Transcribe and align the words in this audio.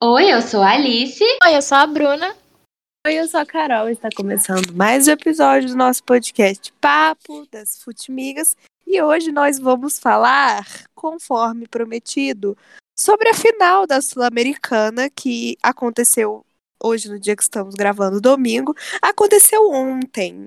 Oi, 0.00 0.32
eu 0.32 0.40
sou 0.40 0.62
a 0.62 0.74
Alice. 0.74 1.24
Oi, 1.44 1.56
eu 1.56 1.60
sou 1.60 1.76
a 1.76 1.84
Bruna. 1.84 2.32
Oi, 3.04 3.14
eu 3.14 3.26
sou 3.26 3.40
a 3.40 3.44
Carol. 3.44 3.88
Está 3.88 4.08
começando 4.14 4.72
mais 4.72 5.08
um 5.08 5.10
episódio 5.10 5.70
do 5.70 5.74
nosso 5.74 6.04
podcast 6.04 6.72
Papo 6.80 7.48
das 7.50 7.82
Futimigas. 7.82 8.56
E 8.86 9.02
hoje 9.02 9.32
nós 9.32 9.58
vamos 9.58 9.98
falar, 9.98 10.64
conforme 10.94 11.66
prometido, 11.66 12.56
sobre 12.96 13.28
a 13.28 13.34
final 13.34 13.88
da 13.88 14.00
Sul-Americana 14.00 15.10
que 15.10 15.58
aconteceu 15.60 16.46
hoje, 16.80 17.08
no 17.08 17.18
dia 17.18 17.34
que 17.34 17.42
estamos 17.42 17.74
gravando, 17.74 18.20
domingo. 18.20 18.76
Aconteceu 19.02 19.68
ontem. 19.68 20.46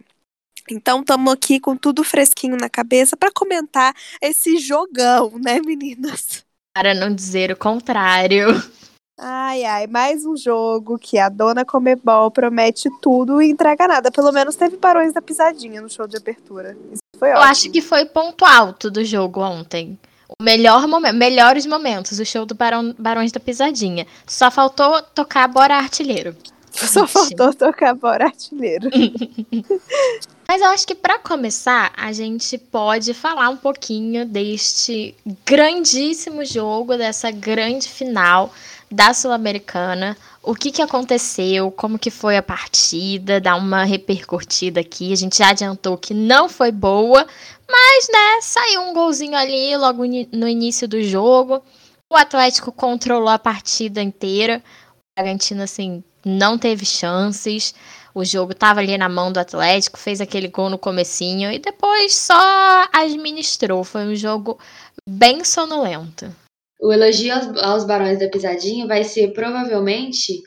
Então 0.69 1.01
estamos 1.01 1.33
aqui 1.33 1.59
com 1.59 1.75
tudo 1.75 2.05
fresquinho 2.05 2.55
na 2.55 2.69
cabeça 2.69 3.17
para 3.17 3.29
comentar 3.29 3.93
esse 4.21 4.55
jogão, 4.59 5.37
né, 5.43 5.59
meninas? 5.59 6.45
Para 6.73 6.93
não 6.93 7.13
dizer 7.13 7.51
o 7.51 7.57
contrário. 7.57 8.47
Ai, 9.23 9.63
ai, 9.63 9.85
mais 9.85 10.25
um 10.25 10.35
jogo 10.35 10.97
que 10.97 11.19
a 11.19 11.29
dona 11.29 11.63
Comebol 11.63 12.31
promete 12.31 12.89
tudo 13.03 13.39
e 13.39 13.51
entrega 13.51 13.87
nada. 13.87 14.09
Pelo 14.09 14.31
menos 14.31 14.55
teve 14.55 14.77
Barões 14.77 15.13
da 15.13 15.21
Pisadinha 15.21 15.79
no 15.79 15.87
show 15.87 16.07
de 16.07 16.17
abertura. 16.17 16.75
Isso 16.91 17.01
foi 17.19 17.29
Eu 17.29 17.33
ótimo. 17.35 17.51
acho 17.51 17.69
que 17.69 17.81
foi 17.81 18.03
ponto 18.05 18.43
alto 18.43 18.89
do 18.89 19.05
jogo 19.05 19.39
ontem. 19.41 19.95
O 20.39 20.43
melhor 20.43 20.87
momento, 20.87 21.15
melhores 21.15 21.67
momentos, 21.67 22.17
o 22.17 22.25
show 22.25 22.47
do 22.47 22.55
Barão, 22.55 22.95
Barões 22.97 23.31
da 23.31 23.39
Pisadinha. 23.39 24.07
Só 24.25 24.49
faltou 24.49 25.03
tocar 25.13 25.47
Bora 25.47 25.75
Artilheiro. 25.75 26.35
Só 26.73 27.05
faltou 27.05 27.53
tocar 27.53 27.93
Bora 27.93 28.25
Artilheiro. 28.25 28.89
Mas 30.49 30.61
eu 30.61 30.67
acho 30.69 30.87
que 30.87 30.95
para 30.95 31.19
começar, 31.19 31.93
a 31.95 32.11
gente 32.11 32.57
pode 32.57 33.13
falar 33.13 33.49
um 33.49 33.57
pouquinho 33.57 34.25
deste 34.25 35.15
grandíssimo 35.45 36.43
jogo, 36.43 36.97
dessa 36.97 37.29
grande 37.29 37.87
final 37.87 38.51
da 38.91 39.13
Sul-Americana. 39.13 40.17
O 40.43 40.53
que, 40.53 40.71
que 40.71 40.81
aconteceu, 40.81 41.71
como 41.71 41.97
que 41.97 42.11
foi 42.11 42.35
a 42.35 42.43
partida, 42.43 43.39
dar 43.39 43.55
uma 43.55 43.83
repercutida 43.83 44.81
aqui. 44.81 45.13
A 45.13 45.15
gente 45.15 45.37
já 45.37 45.49
adiantou 45.49 45.97
que 45.97 46.13
não 46.13 46.49
foi 46.49 46.71
boa, 46.71 47.25
mas, 47.69 48.07
né, 48.11 48.41
saiu 48.41 48.81
um 48.81 48.93
golzinho 48.93 49.35
ali 49.35 49.75
logo 49.77 50.03
no 50.33 50.47
início 50.47 50.87
do 50.87 51.01
jogo. 51.01 51.63
O 52.11 52.15
Atlético 52.17 52.71
controlou 52.71 53.29
a 53.29 53.39
partida 53.39 54.01
inteira. 54.01 54.61
O 54.97 55.21
Bragantino, 55.21 55.63
assim, 55.63 56.03
não 56.25 56.57
teve 56.57 56.85
chances. 56.85 57.73
O 58.13 58.25
jogo 58.25 58.53
tava 58.53 58.81
ali 58.81 58.97
na 58.97 59.07
mão 59.07 59.31
do 59.31 59.39
Atlético, 59.39 59.97
fez 59.97 60.19
aquele 60.19 60.49
gol 60.49 60.69
no 60.69 60.77
comecinho 60.77 61.49
e 61.49 61.59
depois 61.59 62.13
só 62.13 62.87
administrou. 62.91 63.85
Foi 63.85 64.01
um 64.01 64.15
jogo 64.15 64.59
bem 65.07 65.45
sonolento. 65.45 66.35
O 66.81 66.91
elogio 66.91 67.33
aos, 67.33 67.57
aos 67.57 67.83
Barões 67.85 68.17
da 68.17 68.27
Pisadinha 68.27 68.87
vai 68.87 69.03
ser 69.03 69.33
provavelmente 69.33 70.41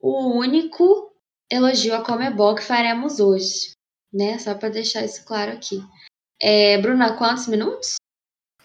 o 0.00 0.36
único 0.36 1.12
elogio 1.50 1.94
a 1.94 2.04
Comebol 2.04 2.56
que 2.56 2.64
faremos 2.64 3.20
hoje, 3.20 3.72
né? 4.12 4.38
Só 4.38 4.54
para 4.54 4.70
deixar 4.70 5.04
isso 5.04 5.24
claro 5.24 5.52
aqui. 5.52 5.80
É, 6.40 6.78
Bruna, 6.78 7.16
quantos 7.16 7.46
minutos? 7.46 7.94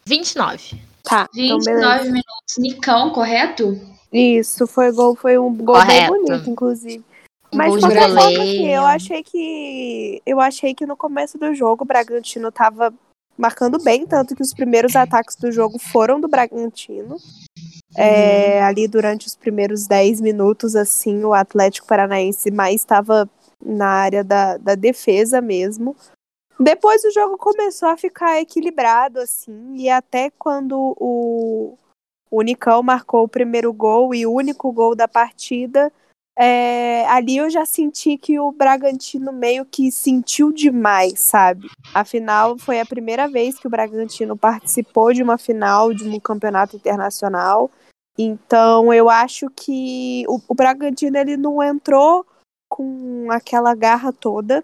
29. 0.05 0.81
Tá, 1.03 1.29
então 1.35 1.57
29 1.57 1.79
beleza. 1.81 2.03
minutos. 2.05 2.57
Nicão, 2.57 3.11
correto? 3.11 3.79
Isso, 4.11 4.65
foi 4.65 4.91
gol, 4.91 5.15
foi 5.15 5.37
um 5.37 5.55
gol 5.55 5.75
bem 5.85 6.07
Correto. 6.07 6.13
bonito, 6.13 6.49
inclusive. 6.49 7.03
Mas 7.53 7.73
de 7.73 7.79
qualquer 7.81 8.09
forma, 8.09 8.43
assim, 8.43 8.67
eu 8.67 8.85
achei 8.85 9.23
que. 9.23 10.21
Eu 10.25 10.39
achei 10.39 10.73
que 10.73 10.85
no 10.85 10.97
começo 10.97 11.37
do 11.37 11.53
jogo 11.53 11.83
o 11.83 11.87
Bragantino 11.87 12.51
tava 12.51 12.93
marcando 13.37 13.81
bem, 13.81 14.05
tanto 14.05 14.35
que 14.35 14.41
os 14.41 14.53
primeiros 14.53 14.95
ataques 14.95 15.35
do 15.35 15.51
jogo 15.51 15.79
foram 15.79 16.19
do 16.19 16.27
Bragantino. 16.27 17.17
É, 17.95 18.63
ali 18.63 18.87
durante 18.87 19.27
os 19.27 19.35
primeiros 19.35 19.85
10 19.85 20.19
minutos, 20.21 20.75
assim, 20.75 21.23
o 21.23 21.33
Atlético 21.33 21.87
Paranaense 21.87 22.49
mais 22.49 22.75
estava 22.75 23.29
na 23.63 23.87
área 23.87 24.23
da, 24.23 24.57
da 24.57 24.75
defesa 24.75 25.39
mesmo. 25.41 25.95
Depois 26.59 27.03
o 27.03 27.11
jogo 27.11 27.37
começou 27.37 27.89
a 27.89 27.97
ficar 27.97 28.39
equilibrado, 28.39 29.19
assim, 29.19 29.75
e 29.75 29.89
até 29.89 30.29
quando 30.31 30.95
o, 30.99 31.77
o 32.29 32.41
Nicão 32.41 32.81
marcou 32.83 33.23
o 33.23 33.29
primeiro 33.29 33.71
gol 33.73 34.13
e 34.13 34.25
o 34.25 34.33
único 34.33 34.71
gol 34.71 34.95
da 34.95 35.07
partida, 35.07 35.91
é, 36.37 37.05
ali 37.07 37.37
eu 37.37 37.49
já 37.49 37.65
senti 37.65 38.17
que 38.17 38.39
o 38.39 38.51
Bragantino 38.51 39.31
meio 39.31 39.65
que 39.65 39.91
sentiu 39.91 40.51
demais, 40.51 41.19
sabe? 41.19 41.67
Afinal, 41.93 42.57
foi 42.57 42.79
a 42.79 42.85
primeira 42.85 43.27
vez 43.27 43.59
que 43.59 43.67
o 43.67 43.69
Bragantino 43.69 44.35
participou 44.35 45.13
de 45.13 45.21
uma 45.21 45.37
final 45.37 45.93
de 45.93 46.07
um 46.07 46.19
campeonato 46.19 46.75
internacional. 46.75 47.69
Então, 48.17 48.93
eu 48.93 49.09
acho 49.09 49.49
que 49.49 50.23
o, 50.27 50.39
o 50.47 50.55
Bragantino 50.55 51.17
ele 51.17 51.37
não 51.37 51.61
entrou 51.61 52.25
com 52.69 53.27
aquela 53.29 53.75
garra 53.75 54.11
toda. 54.11 54.63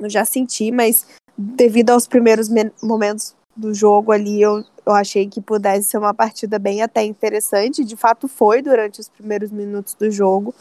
Eu 0.00 0.10
já 0.10 0.24
senti, 0.24 0.72
mas 0.72 1.06
devido 1.36 1.90
aos 1.90 2.06
primeiros 2.06 2.48
men- 2.48 2.72
momentos 2.82 3.34
do 3.54 3.74
jogo 3.74 4.12
ali, 4.12 4.40
eu, 4.40 4.64
eu 4.86 4.92
achei 4.92 5.28
que 5.28 5.40
pudesse 5.40 5.88
ser 5.88 5.98
uma 5.98 6.14
partida 6.14 6.58
bem 6.58 6.82
até 6.82 7.04
interessante. 7.04 7.84
De 7.84 7.96
fato, 7.96 8.26
foi 8.28 8.62
durante 8.62 9.00
os 9.00 9.08
primeiros 9.08 9.50
minutos 9.50 9.94
do 9.94 10.10
jogo. 10.10 10.54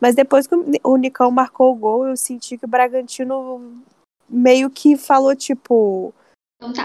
Mas 0.00 0.14
depois 0.14 0.46
que 0.46 0.54
o 0.54 0.62
Ni- 0.62 0.80
o 0.82 0.96
Nicão 0.96 1.30
marcou 1.30 1.72
o 1.72 1.76
gol, 1.76 2.06
eu 2.06 2.16
senti 2.16 2.56
que 2.56 2.64
o 2.64 2.68
Bragantino 2.68 3.82
meio 4.28 4.70
que 4.70 4.96
falou, 4.96 5.34
tipo. 5.34 6.14
Então 6.56 6.72
tá. 6.72 6.82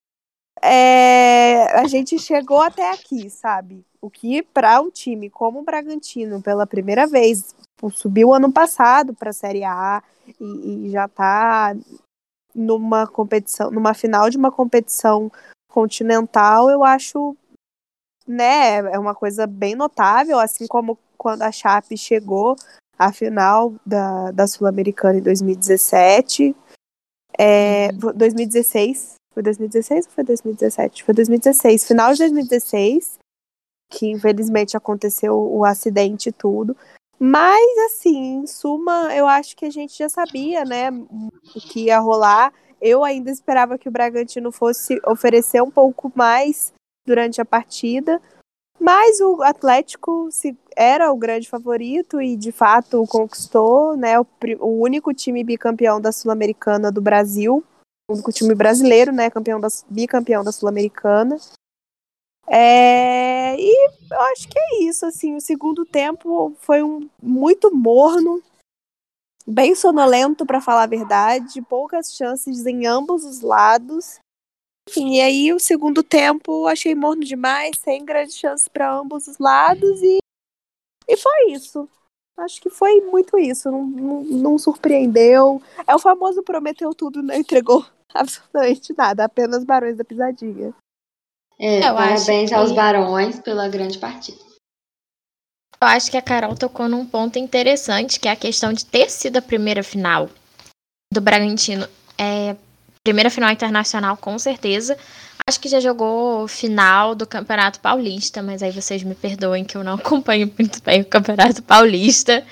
É, 0.61 1.77
a 1.77 1.87
gente 1.87 2.17
chegou 2.17 2.61
até 2.61 2.91
aqui, 2.91 3.29
sabe? 3.29 3.85
O 4.01 4.09
que 4.09 4.41
para 4.41 4.79
um 4.81 4.89
time 4.89 5.29
como 5.29 5.59
o 5.59 5.63
Bragantino, 5.63 6.41
pela 6.41 6.65
primeira 6.65 7.05
vez, 7.05 7.53
subiu 7.91 8.33
ano 8.33 8.51
passado 8.51 9.13
para 9.13 9.31
a 9.31 9.33
Série 9.33 9.63
A 9.63 10.01
e, 10.39 10.87
e 10.87 10.89
já 10.89 11.07
tá 11.07 11.75
numa 12.53 13.07
competição, 13.07 13.71
numa 13.71 13.93
final 13.93 14.29
de 14.29 14.37
uma 14.37 14.51
competição 14.51 15.31
continental, 15.69 16.69
eu 16.69 16.83
acho, 16.83 17.35
né, 18.27 18.77
é 18.77 18.99
uma 18.99 19.15
coisa 19.15 19.47
bem 19.47 19.75
notável, 19.75 20.39
assim 20.39 20.67
como 20.67 20.97
quando 21.17 21.41
a 21.41 21.51
Chape 21.51 21.97
chegou 21.97 22.55
à 22.97 23.11
final 23.11 23.73
da, 23.85 24.31
da 24.31 24.45
Sul-Americana 24.45 25.19
em 25.19 25.23
2017, 25.23 26.55
é, 27.37 27.91
2016, 27.91 29.15
foi 29.33 29.41
2016 29.41 30.05
ou 30.05 30.11
foi 30.11 30.23
2017? 30.23 31.03
Foi 31.03 31.13
2016, 31.13 31.87
final 31.87 32.13
de 32.13 32.19
2016, 32.19 33.17
que 33.89 34.07
infelizmente 34.11 34.77
aconteceu 34.77 35.35
o 35.35 35.65
acidente 35.65 36.29
e 36.29 36.31
tudo. 36.31 36.77
Mas, 37.25 37.77
assim, 37.85 38.39
em 38.39 38.45
suma, 38.45 39.15
eu 39.15 39.25
acho 39.25 39.55
que 39.55 39.65
a 39.65 39.69
gente 39.69 39.97
já 39.97 40.09
sabia, 40.09 40.65
né, 40.65 40.91
o 40.91 41.31
que 41.53 41.85
ia 41.85 41.97
rolar. 41.97 42.51
Eu 42.81 43.01
ainda 43.01 43.31
esperava 43.31 43.77
que 43.77 43.87
o 43.87 43.91
Bragantino 43.91 44.51
fosse 44.51 44.99
oferecer 45.07 45.63
um 45.63 45.71
pouco 45.71 46.11
mais 46.13 46.73
durante 47.07 47.39
a 47.39 47.45
partida. 47.45 48.21
Mas 48.77 49.21
o 49.21 49.41
Atlético 49.41 50.27
se, 50.31 50.57
era 50.75 51.13
o 51.13 51.17
grande 51.17 51.47
favorito 51.47 52.21
e, 52.21 52.35
de 52.35 52.51
fato, 52.51 53.05
conquistou, 53.07 53.95
né, 53.95 54.19
o, 54.19 54.27
o 54.59 54.81
único 54.81 55.13
time 55.13 55.45
bicampeão 55.45 56.01
da 56.01 56.11
Sul-Americana 56.11 56.91
do 56.91 57.01
Brasil. 57.01 57.63
O 58.09 58.15
único 58.15 58.33
time 58.33 58.53
brasileiro, 58.53 59.13
né, 59.13 59.29
campeão 59.29 59.61
da, 59.61 59.69
bicampeão 59.89 60.43
da 60.43 60.51
Sul-Americana. 60.51 61.37
É, 62.47 63.55
e 63.57 63.89
eu 64.11 64.21
acho 64.31 64.47
que 64.47 64.59
é 64.59 64.83
isso, 64.83 65.05
assim, 65.05 65.35
o 65.35 65.41
segundo 65.41 65.85
tempo 65.85 66.55
foi 66.59 66.83
um 66.83 67.09
muito 67.21 67.73
morno, 67.73 68.41
bem 69.47 69.73
sonolento 69.75 70.45
para 70.45 70.61
falar 70.61 70.83
a 70.83 70.87
verdade, 70.87 71.61
poucas 71.61 72.13
chances 72.13 72.65
em 72.65 72.85
ambos 72.85 73.23
os 73.23 73.41
lados. 73.41 74.19
Enfim, 74.89 75.15
e 75.15 75.21
aí 75.21 75.53
o 75.53 75.59
segundo 75.59 76.03
tempo 76.03 76.67
achei 76.67 76.93
morno 76.93 77.23
demais, 77.23 77.77
sem 77.79 78.03
grande 78.03 78.33
chance 78.33 78.69
para 78.69 78.93
ambos 78.93 79.27
os 79.27 79.37
lados 79.37 80.01
e 80.01 80.17
e 81.07 81.17
foi 81.17 81.51
isso. 81.51 81.89
Acho 82.37 82.61
que 82.61 82.69
foi 82.69 82.99
muito 83.01 83.37
isso, 83.37 83.69
não, 83.69 83.85
não, 83.85 84.23
não 84.23 84.57
surpreendeu. 84.57 85.61
É 85.87 85.93
o 85.93 85.99
famoso 85.99 86.41
prometeu 86.41 86.93
tudo 86.95 87.21
não 87.21 87.35
entregou 87.35 87.85
absolutamente 88.13 88.93
nada, 88.97 89.25
apenas 89.25 89.63
Barões 89.63 89.97
da 89.97 90.03
Pisadinha. 90.03 90.73
É, 91.65 91.77
Eu 91.79 91.95
parabéns 91.95 92.49
que- 92.49 92.53
aos 92.55 92.73
Barões 92.73 93.39
pela 93.39 93.69
grande 93.69 93.97
partida. 93.97 94.37
Eu 95.81 95.87
acho 95.87 96.11
que 96.11 96.17
a 96.17 96.21
Carol 96.21 96.55
tocou 96.55 96.89
num 96.89 97.05
ponto 97.05 97.39
interessante, 97.39 98.19
que 98.19 98.27
é 98.27 98.31
a 98.31 98.35
questão 98.35 98.73
de 98.73 98.85
ter 98.85 99.09
sido 99.09 99.37
a 99.37 99.41
primeira 99.41 99.81
final 99.83 100.29
do 101.13 101.21
Bragantino. 101.21 101.87
É, 102.17 102.55
primeira 103.03 103.29
final 103.29 103.49
internacional, 103.51 104.17
com 104.17 104.37
certeza. 104.37 104.97
Acho 105.47 105.59
que 105.59 105.67
já 105.67 105.79
jogou 105.81 106.47
final 106.47 107.13
do 107.15 107.27
Campeonato 107.27 107.79
Paulista, 107.81 108.41
mas 108.41 108.63
aí 108.63 108.71
vocês 108.71 109.03
me 109.03 109.13
perdoem 109.15 109.65
que 109.65 109.75
eu 109.75 109.83
não 109.83 109.95
acompanho 109.99 110.51
muito 110.57 110.81
bem 110.83 111.01
o 111.01 111.05
Campeonato 111.05 111.61
Paulista. 111.63 112.45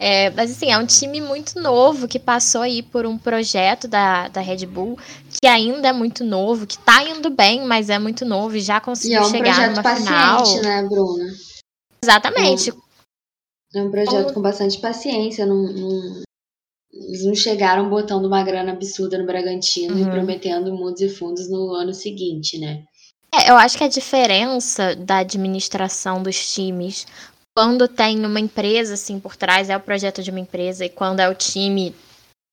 É, 0.00 0.30
mas 0.30 0.52
assim, 0.52 0.70
é 0.70 0.78
um 0.78 0.86
time 0.86 1.20
muito 1.20 1.60
novo 1.60 2.06
que 2.06 2.18
passou 2.20 2.62
aí 2.62 2.82
por 2.82 3.04
um 3.04 3.18
projeto 3.18 3.88
da, 3.88 4.28
da 4.28 4.40
Red 4.40 4.64
Bull, 4.64 4.96
que 5.40 5.46
ainda 5.46 5.88
é 5.88 5.92
muito 5.92 6.24
novo, 6.24 6.66
que 6.66 6.78
tá 6.78 7.02
indo 7.04 7.30
bem, 7.30 7.64
mas 7.64 7.90
é 7.90 7.98
muito 7.98 8.24
novo 8.24 8.56
e 8.56 8.60
já 8.60 8.78
E 8.78 8.80
conseguiu 8.80 9.18
é 9.18 9.22
um 9.22 9.30
chegar 9.30 9.54
projeto 9.54 9.76
numa 9.76 9.96
final. 9.96 10.38
paciente, 10.38 10.62
né, 10.62 10.82
Bruna? 10.82 11.24
Exatamente. 12.02 12.72
É 13.74 13.82
um 13.82 13.90
projeto 13.90 14.32
com 14.32 14.40
bastante 14.40 14.78
paciência, 14.78 15.44
não, 15.44 15.62
não, 15.62 16.22
eles 16.92 17.24
não 17.24 17.34
chegaram 17.34 17.88
botando 17.88 18.24
uma 18.24 18.42
grana 18.42 18.72
absurda 18.72 19.18
no 19.18 19.26
Bragantino 19.26 19.94
uhum. 19.94 20.08
e 20.08 20.10
prometendo 20.10 20.72
mundos 20.72 21.02
e 21.02 21.08
fundos 21.08 21.50
no 21.50 21.74
ano 21.74 21.92
seguinte, 21.92 22.58
né? 22.58 22.84
É, 23.32 23.50
eu 23.50 23.56
acho 23.56 23.76
que 23.76 23.84
a 23.84 23.88
diferença 23.88 24.96
da 24.96 25.18
administração 25.18 26.22
dos 26.22 26.54
times 26.54 27.06
quando 27.58 27.88
tem 27.88 28.24
uma 28.24 28.38
empresa 28.38 28.94
assim 28.94 29.18
por 29.18 29.34
trás, 29.34 29.68
é 29.68 29.76
o 29.76 29.80
projeto 29.80 30.22
de 30.22 30.30
uma 30.30 30.38
empresa, 30.38 30.84
e 30.84 30.88
quando 30.88 31.18
é 31.18 31.28
o 31.28 31.34
time 31.34 31.92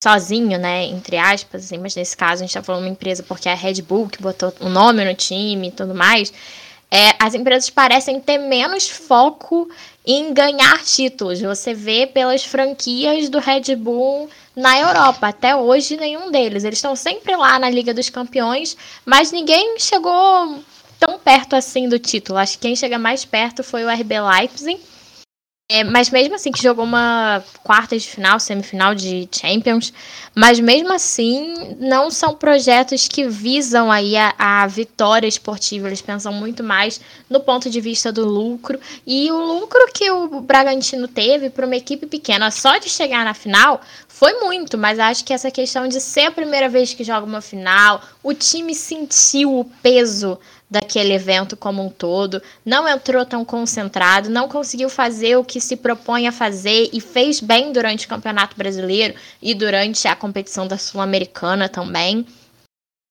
sozinho, 0.03 0.59
né, 0.59 0.86
entre 0.86 1.18
aspas, 1.18 1.65
assim, 1.65 1.77
mas 1.77 1.95
nesse 1.95 2.15
caso 2.15 2.44
a 2.44 2.45
gente 2.45 2.53
tá 2.53 2.62
falando 2.62 2.83
uma 2.83 2.89
empresa 2.89 3.24
porque 3.24 3.50
é 3.50 3.53
a 3.53 3.56
Red 3.56 3.81
Bull 3.81 4.07
que 4.07 4.21
botou 4.21 4.53
o 4.59 4.69
nome 4.69 5.03
no 5.03 5.15
time 5.15 5.69
e 5.69 5.71
tudo 5.71 5.95
mais, 5.95 6.31
é, 6.92 7.15
as 7.19 7.33
empresas 7.33 7.69
parecem 7.69 8.19
ter 8.19 8.38
menos 8.38 8.88
foco 8.88 9.68
em 10.06 10.33
ganhar 10.33 10.83
títulos. 10.83 11.42
Você 11.42 11.74
vê 11.74 12.06
pelas 12.06 12.44
franquias 12.45 13.27
do 13.27 13.39
Red 13.39 13.75
Bull 13.75 14.30
na 14.56 14.80
Europa. 14.80 15.27
Até 15.27 15.56
hoje, 15.56 15.97
nenhum 15.97 16.31
deles. 16.31 16.63
Eles 16.63 16.77
estão 16.77 16.95
sempre 16.95 17.36
lá 17.36 17.57
na 17.57 17.69
Liga 17.69 17.94
dos 17.94 18.09
Campeões, 18.09 18.77
mas 19.03 19.31
ninguém 19.31 19.77
chegou 19.80 20.63
tão 21.00 21.18
perto 21.19 21.56
assim 21.56 21.89
do 21.89 22.00
título. 22.00 22.38
Acho 22.38 22.53
que 22.53 22.68
quem 22.68 22.75
chega 22.75 23.00
mais 23.00 23.25
perto 23.25 23.63
foi 23.63 23.83
o 23.83 23.89
RB 23.89 24.21
Leipzig 24.21 24.80
é, 25.67 25.83
mas 25.83 26.12
mesmo 26.12 26.35
assim, 26.35 26.51
que 26.51 26.62
jogou 26.62 26.85
uma 26.85 27.44
quarta 27.63 27.97
de 27.97 28.07
final, 28.07 28.39
semifinal 28.39 28.94
de 28.94 29.27
Champions, 29.31 29.91
mas 30.35 30.59
mesmo 30.59 30.94
assim, 30.94 31.75
não 31.79 32.12
são 32.12 32.35
projetos 32.35 33.07
que 33.07 33.27
visam 33.27 33.91
aí 33.91 34.15
a, 34.15 34.35
a, 34.38 34.67
vitória 34.67 35.25
esportiva, 35.27 35.88
eles 35.88 36.03
pensam 36.03 36.31
muito 36.31 36.63
mais 36.63 37.01
no 37.27 37.39
ponto 37.39 37.67
de 37.67 37.81
vista 37.81 38.12
do 38.12 38.23
lucro, 38.23 38.79
e 39.07 39.31
o 39.31 39.38
lucro 39.39 39.79
que 39.91 40.12
o 40.12 40.39
Bragantino 40.39 41.07
teve 41.07 41.50
para 41.50 41.65
uma 41.65 41.75
equipe 41.75 42.06
pequena, 42.06 42.51
só 42.51 42.77
de 42.77 42.88
chegar 42.88 43.25
na 43.25 43.33
final, 43.33 43.81
foi 44.07 44.33
muito, 44.41 44.77
mas 44.77 45.00
acho 45.00 45.25
que 45.25 45.33
essa 45.33 45.50
questão 45.50 45.88
de 45.88 46.00
ser 46.00 46.27
a 46.27 46.31
primeira 46.31 46.69
vez 46.69 46.94
que 46.94 47.03
joga 47.03 47.25
uma 47.25 47.41
final, 47.41 48.03
o 48.21 48.35
time 48.35 48.75
sentiu 48.75 49.59
o 49.59 49.65
peso 49.81 50.39
daquele 50.69 51.13
evento 51.13 51.56
como 51.56 51.85
um 51.85 51.89
todo, 51.89 52.41
não 52.65 52.88
entrou 52.88 53.25
tão 53.25 53.45
concentrado, 53.45 54.29
não 54.29 54.47
conseguiu 54.47 54.89
fazer 54.89 55.38
o 55.38 55.44
que 55.44 55.62
se 55.62 55.75
propõe 55.75 56.27
a 56.27 56.31
fazer 56.31 56.89
e 56.91 57.00
fez 57.00 57.39
bem 57.39 57.71
durante 57.71 58.06
o 58.06 58.09
Campeonato 58.09 58.57
Brasileiro 58.57 59.15
e 59.41 59.53
durante 59.53 60.07
a 60.07 60.15
competição 60.15 60.67
da 60.67 60.77
Sul-Americana 60.77 61.69
também. 61.69 62.25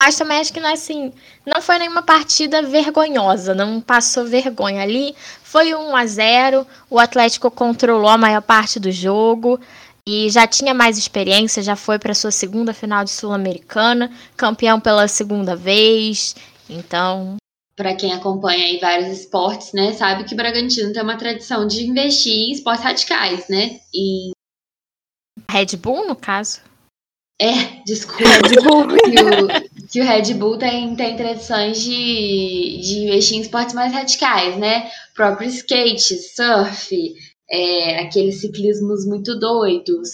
Mas 0.02 0.16
também 0.16 0.38
acho 0.38 0.52
que 0.52 0.60
não, 0.60 0.68
é 0.68 0.72
assim, 0.72 1.12
não 1.46 1.62
foi 1.62 1.78
nenhuma 1.78 2.02
partida 2.02 2.60
vergonhosa, 2.62 3.54
não 3.54 3.80
passou 3.80 4.26
vergonha 4.26 4.82
ali. 4.82 5.14
Foi 5.42 5.74
1 5.74 5.96
a 5.96 6.06
0 6.06 6.66
o 6.90 6.98
Atlético 6.98 7.50
controlou 7.50 8.10
a 8.10 8.18
maior 8.18 8.42
parte 8.42 8.78
do 8.78 8.92
jogo 8.92 9.58
e 10.06 10.28
já 10.28 10.46
tinha 10.46 10.74
mais 10.74 10.98
experiência, 10.98 11.62
já 11.62 11.74
foi 11.74 11.98
para 11.98 12.12
sua 12.12 12.30
segunda 12.30 12.74
final 12.74 13.02
de 13.04 13.10
Sul-Americana, 13.10 14.10
campeão 14.36 14.78
pela 14.78 15.08
segunda 15.08 15.56
vez. 15.56 16.36
Então, 16.68 17.36
para 17.76 17.94
quem 17.94 18.12
acompanha 18.12 18.66
aí 18.66 18.78
vários 18.78 19.18
esportes, 19.18 19.72
né, 19.72 19.92
sabe 19.92 20.24
que 20.24 20.34
Bragantino 20.34 20.92
tem 20.92 21.02
uma 21.02 21.16
tradição 21.16 21.66
de 21.66 21.84
investir 21.84 22.32
em 22.32 22.52
esportes 22.52 22.84
radicais, 22.84 23.48
né? 23.48 23.80
Em 23.92 24.30
Red 25.50 25.76
Bull, 25.76 26.06
no 26.06 26.16
caso? 26.16 26.60
É, 27.40 27.82
desculpa. 27.84 28.24
Red 28.24 28.62
Bull. 28.62 28.86
que, 28.98 29.22
o, 29.22 29.88
que 29.88 30.00
o 30.00 30.04
Red 30.04 30.34
Bull 30.34 30.58
tem, 30.58 30.94
tem 30.94 31.16
tradições 31.16 31.82
de, 31.82 32.80
de 32.80 32.98
investir 33.06 33.38
em 33.38 33.40
esportes 33.40 33.74
mais 33.74 33.92
radicais, 33.92 34.56
né? 34.56 34.90
O 35.12 35.14
próprio 35.14 35.48
skate, 35.48 36.16
surf, 36.16 37.14
é, 37.50 38.00
aqueles 38.00 38.40
ciclismos 38.40 39.04
muito 39.06 39.38
doidos. 39.38 40.10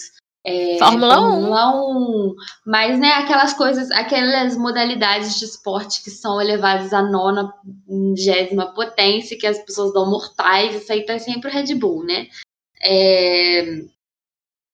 É, 0.50 0.78
Fórmula, 0.78 1.16
Fórmula 1.16 1.88
1. 1.90 2.30
1. 2.30 2.34
Mas, 2.66 2.98
né, 2.98 3.08
aquelas 3.12 3.54
coisas, 3.54 3.90
aquelas 3.90 4.56
modalidades 4.56 5.38
de 5.38 5.44
esporte 5.44 6.02
que 6.02 6.10
são 6.10 6.40
elevadas 6.40 6.92
à 6.92 7.02
nona, 7.02 7.52
vigésima 7.88 8.74
potência, 8.74 9.38
que 9.38 9.46
as 9.46 9.58
pessoas 9.58 9.92
dão 9.92 10.10
mortais, 10.10 10.74
isso 10.74 10.92
aí 10.92 11.04
tá 11.04 11.18
sempre 11.18 11.50
o 11.50 11.52
Red 11.52 11.74
Bull, 11.74 12.04
né? 12.04 12.26
É, 12.82 13.84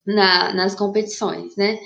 na, 0.06 0.54
nas 0.54 0.74
competições, 0.74 1.56
né? 1.56 1.78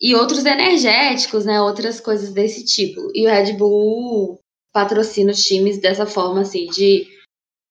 E 0.00 0.14
outros 0.14 0.44
energéticos, 0.44 1.44
né? 1.44 1.60
Outras 1.60 2.00
coisas 2.00 2.32
desse 2.32 2.64
tipo. 2.64 3.00
E 3.14 3.26
o 3.26 3.30
Red 3.30 3.54
Bull 3.54 4.38
patrocina 4.72 5.32
os 5.32 5.42
times 5.42 5.78
dessa 5.78 6.06
forma, 6.06 6.40
assim, 6.40 6.66
de 6.66 7.06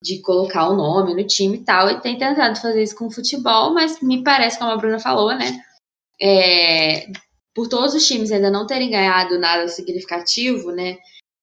de 0.01 0.19
colocar 0.21 0.67
o 0.67 0.75
nome 0.75 1.13
no 1.13 1.25
time 1.25 1.57
e 1.57 1.63
tal, 1.63 1.89
e 1.89 2.01
tem 2.01 2.17
tentado 2.17 2.59
fazer 2.59 2.81
isso 2.81 2.95
com 2.95 3.05
o 3.05 3.11
futebol, 3.11 3.73
mas 3.73 4.01
me 4.01 4.23
parece, 4.23 4.57
como 4.57 4.71
a 4.71 4.77
Bruna 4.77 4.99
falou, 4.99 5.35
né? 5.35 5.61
É, 6.19 7.07
por 7.53 7.67
todos 7.67 7.93
os 7.93 8.07
times 8.07 8.31
ainda 8.31 8.49
não 8.49 8.65
terem 8.65 8.89
ganhado 8.89 9.37
nada 9.37 9.67
significativo, 9.67 10.71
né? 10.71 10.97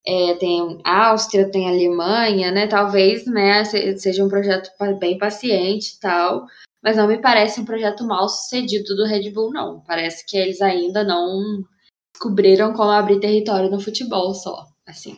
É, 0.07 0.35
tem 0.35 0.81
Áustria, 0.85 1.51
tem 1.51 1.69
Alemanha, 1.69 2.51
né? 2.51 2.67
Talvez, 2.67 3.27
né, 3.27 3.65
seja 3.65 4.25
um 4.25 4.29
projeto 4.29 4.71
bem 4.99 5.19
paciente 5.19 5.95
e 5.95 6.01
tal, 6.01 6.47
mas 6.83 6.97
não 6.97 7.07
me 7.07 7.19
parece 7.19 7.61
um 7.61 7.65
projeto 7.65 8.05
mal 8.05 8.29
sucedido 8.29 8.97
do 8.97 9.07
Red 9.07 9.31
Bull, 9.31 9.53
não. 9.53 9.81
Parece 9.87 10.25
que 10.27 10.37
eles 10.37 10.61
ainda 10.61 11.05
não 11.05 11.63
descobriram 12.13 12.73
como 12.73 12.91
abrir 12.91 13.21
território 13.21 13.71
no 13.71 13.81
futebol 13.81 14.35
só, 14.35 14.67
assim, 14.87 15.17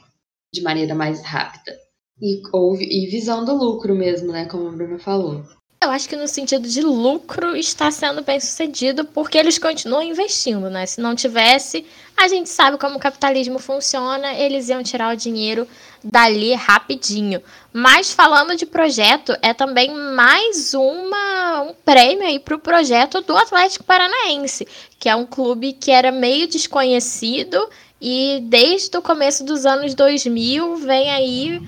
de 0.53 0.63
maneira 0.63 0.95
mais 0.95 1.23
rápida. 1.23 1.79
E, 2.21 2.43
ou, 2.53 2.77
e 2.81 3.07
visão 3.07 3.45
do 3.45 3.55
lucro 3.55 3.95
mesmo, 3.95 4.33
né? 4.33 4.45
Como 4.45 4.69
a 4.69 4.73
Bruna 4.73 4.99
falou. 4.99 5.43
Eu 5.83 5.89
acho 5.89 6.07
que 6.11 6.15
no 6.15 6.29
sentido 6.29 6.69
de 6.69 6.83
lucro 6.83 7.57
está 7.57 7.91
sendo 7.91 8.23
bem 8.23 8.39
sucedido 8.39 9.03
porque 9.03 9.39
eles 9.39 9.59
continuam 9.59 10.03
investindo, 10.03 10.69
né? 10.69 10.85
Se 10.85 11.01
não 11.01 11.15
tivesse, 11.15 11.87
a 12.15 12.29
gente 12.29 12.51
sabe 12.51 12.77
como 12.77 12.97
o 12.97 13.01
capitalismo 13.01 13.59
funciona, 13.59 14.35
eles 14.35 14.69
iam 14.69 14.83
tirar 14.83 15.15
o 15.15 15.17
dinheiro 15.17 15.67
dali 16.05 16.53
rapidinho. 16.53 17.41
Mas 17.73 18.13
falando 18.13 18.55
de 18.55 18.67
projeto, 18.67 19.35
é 19.41 19.55
também 19.55 19.91
mais 20.15 20.75
uma, 20.75 21.63
um 21.63 21.75
prêmio 21.83 22.27
aí 22.27 22.39
para 22.39 22.57
o 22.57 22.61
projeto 22.61 23.23
do 23.23 23.35
Atlético 23.35 23.85
Paranaense, 23.85 24.69
que 24.99 25.09
é 25.09 25.17
um 25.17 25.25
clube 25.25 25.73
que 25.73 25.91
era 25.91 26.13
meio 26.13 26.47
desconhecido 26.47 27.59
e 27.99 28.41
desde 28.45 28.99
o 28.99 29.03
começo 29.03 29.45
dos 29.45 29.65
anos 29.65 29.95
2000 29.95 30.77
vem 30.77 31.11
aí 31.11 31.63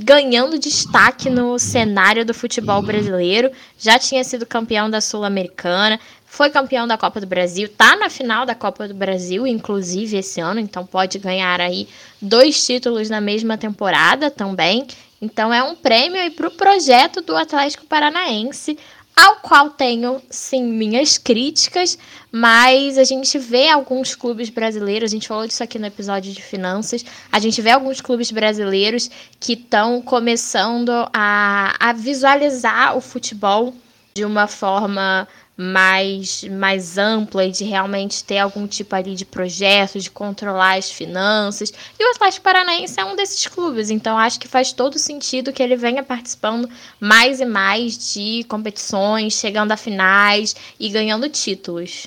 ganhando 0.00 0.58
destaque 0.58 1.28
no 1.28 1.58
cenário 1.58 2.24
do 2.24 2.32
futebol 2.32 2.80
brasileiro. 2.80 3.50
Já 3.76 3.98
tinha 3.98 4.22
sido 4.22 4.46
campeão 4.46 4.88
da 4.88 5.00
Sul-Americana, 5.00 5.98
foi 6.24 6.50
campeão 6.50 6.86
da 6.86 6.96
Copa 6.96 7.20
do 7.20 7.26
Brasil, 7.26 7.68
tá 7.68 7.96
na 7.96 8.08
final 8.08 8.46
da 8.46 8.54
Copa 8.54 8.86
do 8.86 8.94
Brasil, 8.94 9.46
inclusive 9.46 10.16
esse 10.16 10.40
ano, 10.40 10.60
então 10.60 10.86
pode 10.86 11.18
ganhar 11.18 11.60
aí 11.60 11.88
dois 12.22 12.64
títulos 12.64 13.10
na 13.10 13.20
mesma 13.20 13.58
temporada 13.58 14.30
também. 14.30 14.86
Então 15.20 15.52
é 15.52 15.62
um 15.64 15.74
prêmio 15.74 16.20
aí 16.20 16.30
para 16.30 16.46
o 16.46 16.52
projeto 16.52 17.20
do 17.20 17.36
Atlético 17.36 17.84
Paranaense, 17.86 18.78
ao 19.18 19.36
qual 19.40 19.70
tenho 19.70 20.22
sim 20.30 20.62
minhas 20.62 21.18
críticas, 21.18 21.98
mas 22.30 22.96
a 22.96 23.02
gente 23.02 23.36
vê 23.36 23.68
alguns 23.68 24.14
clubes 24.14 24.48
brasileiros, 24.48 25.10
a 25.10 25.14
gente 25.14 25.26
falou 25.26 25.44
disso 25.44 25.60
aqui 25.60 25.76
no 25.76 25.86
episódio 25.86 26.32
de 26.32 26.40
finanças, 26.40 27.04
a 27.32 27.40
gente 27.40 27.60
vê 27.60 27.72
alguns 27.72 28.00
clubes 28.00 28.30
brasileiros 28.30 29.10
que 29.40 29.54
estão 29.54 30.00
começando 30.00 30.90
a, 31.12 31.74
a 31.80 31.92
visualizar 31.92 32.96
o 32.96 33.00
futebol 33.00 33.74
de 34.14 34.24
uma 34.24 34.46
forma 34.46 35.26
mais, 35.60 36.44
mais 36.44 36.96
ampla 36.96 37.44
e 37.44 37.50
de 37.50 37.64
realmente 37.64 38.22
ter 38.22 38.38
algum 38.38 38.64
tipo 38.64 38.94
ali 38.94 39.16
de 39.16 39.24
projeto, 39.24 39.98
de 39.98 40.08
controlar 40.08 40.78
as 40.78 40.88
finanças. 40.88 41.72
E 41.98 42.04
o 42.04 42.10
Atlético 42.12 42.44
Paranaense 42.44 43.00
é 43.00 43.04
um 43.04 43.16
desses 43.16 43.44
clubes, 43.48 43.90
então 43.90 44.16
acho 44.16 44.38
que 44.38 44.46
faz 44.46 44.72
todo 44.72 44.96
sentido 45.00 45.52
que 45.52 45.60
ele 45.60 45.74
venha 45.74 46.04
participando 46.04 46.70
mais 47.00 47.40
e 47.40 47.44
mais 47.44 48.12
de 48.12 48.44
competições, 48.44 49.32
chegando 49.32 49.72
a 49.72 49.76
finais 49.76 50.54
e 50.78 50.88
ganhando 50.88 51.28
títulos. 51.28 52.06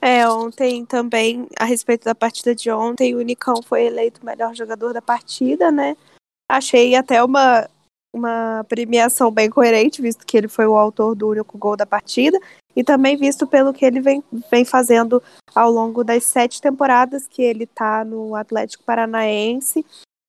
É, 0.00 0.26
ontem 0.26 0.86
também, 0.86 1.46
a 1.58 1.66
respeito 1.66 2.04
da 2.04 2.14
partida 2.14 2.54
de 2.54 2.70
ontem, 2.70 3.14
o 3.14 3.20
Nicão 3.20 3.62
foi 3.62 3.84
eleito 3.84 4.24
melhor 4.24 4.54
jogador 4.54 4.94
da 4.94 5.02
partida, 5.02 5.70
né? 5.70 5.94
Achei 6.48 6.94
até 6.96 7.22
uma 7.22 7.68
uma 8.12 8.64
premiação 8.68 9.30
bem 9.30 9.48
coerente, 9.48 10.02
visto 10.02 10.26
que 10.26 10.36
ele 10.36 10.48
foi 10.48 10.66
o 10.66 10.76
autor 10.76 11.14
do 11.14 11.28
único 11.28 11.56
gol 11.56 11.76
da 11.76 11.86
partida, 11.86 12.38
e 12.74 12.84
também 12.84 13.16
visto 13.16 13.46
pelo 13.46 13.72
que 13.72 13.84
ele 13.84 14.00
vem, 14.00 14.22
vem 14.50 14.64
fazendo 14.64 15.22
ao 15.54 15.70
longo 15.70 16.04
das 16.04 16.24
sete 16.24 16.60
temporadas 16.60 17.26
que 17.26 17.42
ele 17.42 17.64
está 17.64 18.04
no 18.04 18.34
Atlético 18.34 18.84
Paranaense. 18.84 19.84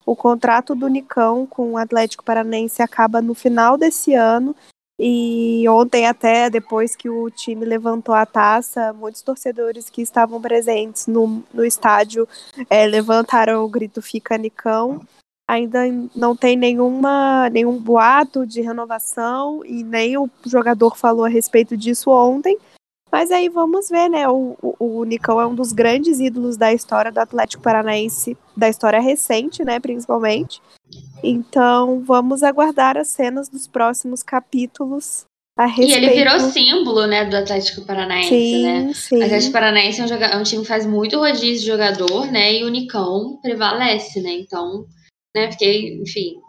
O 0.06 0.16
contrato 0.16 0.74
do 0.74 0.88
Nicão 0.88 1.46
com 1.46 1.74
o 1.74 1.78
Atlético 1.78 2.24
Paranaense 2.24 2.82
acaba 2.82 3.22
no 3.22 3.34
final 3.34 3.78
desse 3.78 4.14
ano. 4.14 4.56
E 5.00 5.68
ontem, 5.68 6.06
até 6.06 6.50
depois 6.50 6.96
que 6.96 7.10
o 7.10 7.30
time 7.32 7.66
levantou 7.66 8.14
a 8.14 8.26
taça, 8.26 8.94
muitos 8.94 9.22
torcedores 9.22 9.90
que 9.90 10.02
estavam 10.02 10.40
presentes 10.40 11.08
no, 11.08 11.44
no 11.52 11.66
estádio 11.66 12.28
é, 12.70 12.86
levantaram 12.86 13.64
o 13.64 13.70
grito 13.70 14.02
Fica 14.02 14.38
Nicão. 14.38 15.02
Ainda 15.52 15.82
não 16.16 16.34
tem 16.34 16.56
nenhuma, 16.56 17.50
nenhum 17.50 17.78
boato 17.78 18.48
de 18.48 18.62
renovação 18.62 19.62
e 19.66 19.84
nem 19.84 20.18
o 20.18 20.30
jogador 20.46 20.96
falou 20.96 21.26
a 21.26 21.28
respeito 21.28 21.76
disso 21.76 22.10
ontem. 22.10 22.58
Mas 23.12 23.32
aí 23.32 23.50
vamos 23.50 23.90
ver, 23.90 24.08
né? 24.08 24.30
O, 24.30 24.56
o, 24.62 25.00
o 25.00 25.04
Nicão 25.04 25.42
é 25.42 25.46
um 25.46 25.54
dos 25.54 25.74
grandes 25.74 26.22
ídolos 26.22 26.56
da 26.56 26.72
história 26.72 27.12
do 27.12 27.18
Atlético 27.18 27.62
Paranaense, 27.62 28.38
da 28.56 28.70
história 28.70 29.02
recente, 29.02 29.62
né? 29.66 29.78
Principalmente. 29.78 30.62
Então 31.22 32.00
vamos 32.00 32.44
aguardar 32.44 32.98
as 32.98 33.10
cenas 33.10 33.50
dos 33.50 33.68
próximos 33.68 34.24
capítulos 34.24 35.26
a 35.58 35.66
respeito. 35.66 35.90
E 35.90 36.06
ele 36.06 36.14
virou 36.14 36.40
símbolo, 36.40 37.08
né, 37.08 37.26
do 37.26 37.36
Atlético 37.36 37.86
Paranaense, 37.86 38.30
sim, 38.30 38.64
né? 38.64 38.94
Sim. 38.94 39.20
O 39.20 39.26
Atlético 39.26 39.52
Paranaense 39.52 40.00
é 40.00 40.06
um, 40.06 40.14
é 40.14 40.38
um, 40.38 40.44
time 40.44 40.62
que 40.62 40.70
faz 40.70 40.86
muito 40.86 41.18
rodízio 41.18 41.60
de 41.60 41.66
jogador, 41.66 42.32
né? 42.32 42.54
E 42.54 42.64
o 42.64 42.70
Nicão 42.70 43.38
prevalece, 43.42 44.22
né? 44.22 44.32
Então, 44.32 44.86
né, 45.36 45.52
fiquei, 45.52 45.94
enfim, 46.02 46.42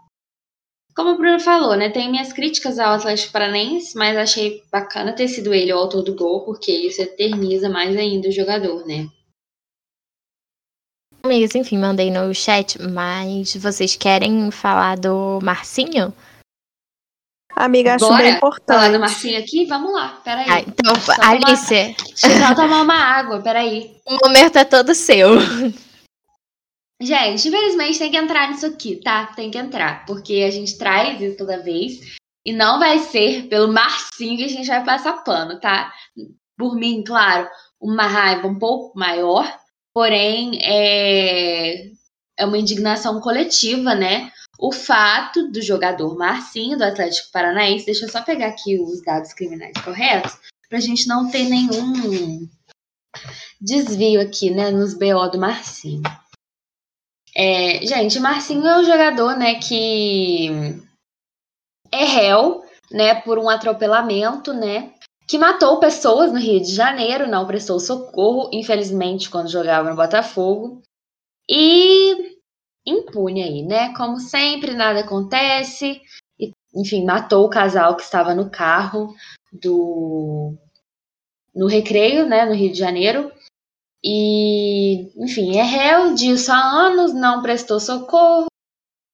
como 0.95 1.11
o 1.11 1.17
Bruno 1.17 1.41
falou, 1.41 1.75
né? 1.75 1.89
Tem 1.89 2.11
minhas 2.11 2.33
críticas 2.33 2.79
ao 2.79 2.95
Atlético 2.95 3.33
Paranaense, 3.33 3.97
mas 3.97 4.17
achei 4.17 4.62
bacana 4.71 5.15
ter 5.15 5.27
sido 5.27 5.55
ele 5.55 5.73
o 5.73 5.79
autor 5.79 6.03
do 6.03 6.15
gol, 6.15 6.45
porque 6.45 6.71
isso 6.71 7.01
eterniza 7.01 7.69
mais 7.69 7.97
ainda 7.97 8.29
o 8.29 8.33
jogador, 8.33 8.87
né? 8.87 9.09
Amigos, 11.25 11.55
enfim, 11.55 11.79
mandei 11.79 12.11
no 12.11 12.35
chat, 12.35 12.83
mas 12.83 13.55
vocês 13.55 13.97
querem 13.97 14.51
falar 14.51 14.99
do 14.99 15.39
Marcinho? 15.43 16.12
Amiga, 17.55 17.95
acho 17.95 18.07
Bora 18.07 18.23
bem 18.23 18.35
importante. 18.35 18.67
falar 18.67 18.93
do 18.93 18.99
Marcinho 18.99 19.39
aqui? 19.39 19.65
Vamos 19.67 19.93
lá, 19.93 20.21
peraí. 20.25 20.47
Ah, 20.49 20.61
então, 20.61 20.95
Alice, 21.21 21.95
Deixa 22.21 22.51
eu 22.51 22.55
tomar 22.57 22.83
uma 22.83 22.97
água, 22.97 23.41
peraí. 23.41 23.97
o 24.05 24.19
momento 24.27 24.57
é 24.57 24.65
todo 24.65 24.95
seu. 24.95 25.29
Gente, 27.02 27.49
infelizmente 27.49 27.99
tem 27.99 28.11
que 28.11 28.16
entrar 28.16 28.49
nisso 28.49 28.64
aqui, 28.64 28.97
tá? 28.97 29.26
Tem 29.26 29.50
que 29.50 29.59
entrar, 29.59 30.06
porque 30.06 30.44
a 30.47 30.50
gente 30.50 30.78
traz 30.78 31.21
isso 31.21 31.37
toda 31.37 31.62
vez 31.62 32.16
e 32.47 32.52
não 32.52 32.78
vai 32.78 33.00
ser 33.00 33.49
pelo 33.49 33.73
Marcinho 33.73 34.37
que 34.37 34.44
a 34.44 34.49
gente 34.49 34.68
vai 34.68 34.85
passar 34.85 35.25
pano, 35.25 35.59
tá? 35.59 35.92
Por 36.56 36.76
mim, 36.76 37.02
claro, 37.04 37.49
uma 37.80 38.06
raiva 38.06 38.47
um 38.47 38.56
pouco 38.56 38.97
maior, 38.97 39.44
porém 39.92 40.61
é, 40.62 41.90
é 42.38 42.47
uma 42.47 42.59
indignação 42.59 43.21
coletiva, 43.21 43.97
né? 43.97 44.30
O 44.56 44.71
fato 44.71 45.50
do 45.50 45.61
jogador 45.61 46.16
Marcinho 46.16 46.78
do 46.78 46.85
Atlético 46.85 47.32
Paranaense, 47.32 47.85
deixa 47.85 48.04
eu 48.04 48.11
só 48.11 48.23
pegar 48.23 48.47
aqui 48.47 48.78
os 48.78 49.02
dados 49.02 49.32
criminais 49.32 49.76
corretos, 49.85 50.38
pra 50.68 50.78
gente 50.78 51.09
não 51.09 51.28
ter 51.28 51.49
nenhum 51.49 52.49
desvio 53.61 54.21
aqui, 54.21 54.50
né, 54.50 54.71
nos 54.71 54.94
BO 54.94 55.28
do 55.30 55.38
Marcinho. 55.38 56.02
É, 57.35 57.85
gente, 57.87 58.21
Marcinho 58.21 58.67
é 58.67 58.79
um 58.79 58.85
jogador, 58.85 59.37
né, 59.37 59.55
que 59.55 60.49
é 61.91 62.05
réu, 62.05 62.62
né, 62.91 63.15
por 63.23 63.39
um 63.39 63.49
atropelamento, 63.49 64.53
né, 64.53 64.93
que 65.27 65.39
matou 65.39 65.81
pessoas 65.81 66.31
no 66.31 66.39
Rio 66.39 66.61
de 66.61 66.75
Janeiro, 66.75 67.27
não 67.27 67.47
prestou 67.47 67.81
socorro, 67.81 68.51
infelizmente, 68.53 69.31
quando 69.31 69.49
jogava 69.49 69.89
no 69.89 69.97
Botafogo. 69.97 70.83
E 71.49 72.37
impune 72.87 73.43
aí, 73.43 73.62
né? 73.62 73.95
Como 73.95 74.19
sempre, 74.19 74.75
nada 74.75 75.01
acontece. 75.01 76.01
E, 76.39 76.53
enfim, 76.75 77.05
matou 77.05 77.47
o 77.47 77.51
casal 77.51 77.97
que 77.97 78.03
estava 78.03 78.35
no 78.35 78.51
carro 78.51 79.15
do 79.53 80.55
no 81.55 81.67
recreio, 81.67 82.27
né, 82.27 82.45
no 82.45 82.55
Rio 82.55 82.73
de 82.73 82.79
Janeiro. 82.79 83.31
E, 84.04 85.12
enfim, 85.16 85.56
é 85.56 85.62
réu 85.62 86.14
disso 86.14 86.50
há 86.50 86.56
anos, 86.56 87.14
não 87.14 87.40
prestou 87.40 87.78
socorro, 87.78 88.47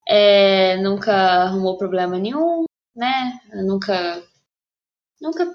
é, 0.09 0.78
nunca 0.78 1.12
arrumou 1.42 1.76
problema 1.76 2.18
nenhum, 2.18 2.64
né? 2.97 3.38
Nunca. 3.66 4.23
Nunca. 5.21 5.52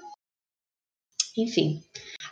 Enfim. 1.36 1.82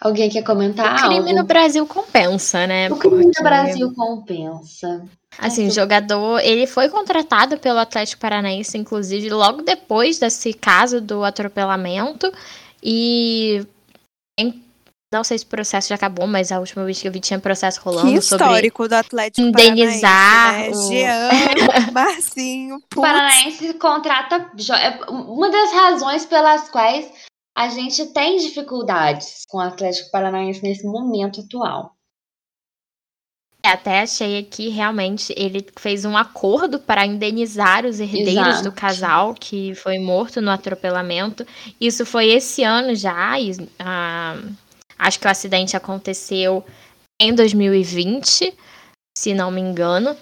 Alguém 0.00 0.30
quer 0.30 0.44
comentar? 0.44 0.94
o 0.94 1.08
crime 1.08 1.30
algo? 1.30 1.34
no 1.34 1.44
Brasil 1.44 1.84
compensa, 1.86 2.66
né? 2.68 2.88
O 2.88 2.96
crime 2.96 3.24
Porque, 3.24 3.38
no 3.40 3.44
Brasil 3.44 3.92
compensa. 3.94 5.04
Assim, 5.36 5.66
o 5.66 5.70
jogador, 5.70 6.38
ele 6.40 6.66
foi 6.68 6.88
contratado 6.88 7.58
pelo 7.58 7.78
Atlético 7.78 8.20
Paranaense, 8.20 8.78
inclusive, 8.78 9.28
logo 9.30 9.62
depois 9.62 10.18
desse 10.18 10.52
caso 10.52 11.00
do 11.00 11.24
atropelamento. 11.24 12.32
E 12.80 13.66
não 15.12 15.22
sei 15.22 15.38
se 15.38 15.44
o 15.44 15.48
processo 15.48 15.88
já 15.90 15.94
acabou, 15.94 16.26
mas 16.26 16.50
a 16.50 16.58
última 16.58 16.84
vez 16.84 17.00
que 17.00 17.06
eu 17.06 17.12
vi 17.12 17.20
tinha 17.20 17.38
processo 17.38 17.80
rolando 17.82 18.10
Que 18.12 18.20
sobre 18.22 18.44
histórico 18.44 18.88
do 18.88 18.94
Atlético 18.94 19.46
indenizar 19.46 20.54
Paranaense, 20.54 20.78
o- 20.78 20.90
né? 20.90 20.98
Jean, 20.98 21.30
Marcinho, 21.92 22.76
O 22.76 22.80
putz. 22.80 23.00
Paranaense 23.06 23.74
contrata. 23.74 24.50
é 24.80 25.10
Uma 25.10 25.50
das 25.50 25.70
razões 25.72 26.24
pelas 26.26 26.68
quais 26.70 27.10
a 27.56 27.68
gente 27.68 28.06
tem 28.06 28.38
dificuldades 28.38 29.42
com 29.48 29.58
o 29.58 29.60
Atlético 29.60 30.10
Paranaense 30.10 30.62
nesse 30.62 30.86
momento 30.86 31.40
atual. 31.42 31.92
É, 33.64 33.68
até 33.68 34.00
achei 34.00 34.38
aqui 34.40 34.70
realmente 34.70 35.32
ele 35.36 35.64
fez 35.78 36.04
um 36.04 36.16
acordo 36.16 36.80
para 36.80 37.06
indenizar 37.06 37.86
os 37.86 38.00
herdeiros 38.00 38.32
Exato. 38.48 38.62
do 38.64 38.72
casal 38.72 39.34
que 39.34 39.72
foi 39.76 40.00
morto 40.00 40.40
no 40.40 40.50
atropelamento. 40.50 41.46
Isso 41.80 42.04
foi 42.04 42.30
esse 42.30 42.64
ano 42.64 42.92
já. 42.96 43.38
e, 43.38 43.52
ah, 43.78 44.34
acho 45.02 45.18
que 45.18 45.26
o 45.26 45.30
acidente 45.30 45.76
aconteceu 45.76 46.64
em 47.20 47.34
2020, 47.34 48.54
se 49.18 49.34
não 49.34 49.50
me 49.50 49.60
engano. 49.60 50.16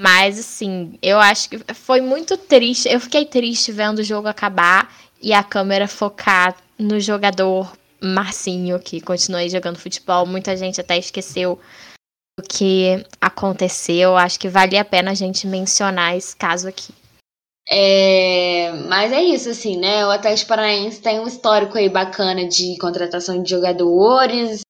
Mas 0.00 0.38
assim, 0.38 0.98
eu 1.02 1.20
acho 1.20 1.50
que 1.50 1.58
foi 1.74 2.00
muito 2.00 2.36
triste. 2.36 2.88
Eu 2.88 2.98
fiquei 2.98 3.26
triste 3.26 3.70
vendo 3.70 3.98
o 3.98 4.04
jogo 4.04 4.26
acabar 4.26 4.92
e 5.20 5.34
a 5.34 5.42
câmera 5.42 5.86
focar 5.86 6.56
no 6.78 6.98
jogador 6.98 7.76
Marcinho, 8.02 8.80
que 8.80 9.00
continua 9.00 9.46
jogando 9.48 9.78
futebol. 9.78 10.26
Muita 10.26 10.56
gente 10.56 10.80
até 10.80 10.96
esqueceu 10.96 11.60
o 12.40 12.42
que 12.42 13.04
aconteceu. 13.20 14.16
Acho 14.16 14.40
que 14.40 14.48
valia 14.48 14.80
a 14.80 14.84
pena 14.84 15.10
a 15.10 15.14
gente 15.14 15.46
mencionar 15.46 16.16
esse 16.16 16.34
caso 16.34 16.66
aqui. 16.66 16.94
É, 17.70 18.72
mas 18.88 19.12
é 19.12 19.22
isso, 19.22 19.48
assim, 19.50 19.76
né? 19.76 20.04
O 20.06 20.10
Atlético 20.10 20.48
Paranaense 20.48 21.00
tem 21.00 21.20
um 21.20 21.26
histórico 21.26 21.78
aí 21.78 21.88
bacana 21.88 22.46
de 22.46 22.76
contratação 22.78 23.42
de 23.42 23.50
jogadores, 23.50 24.62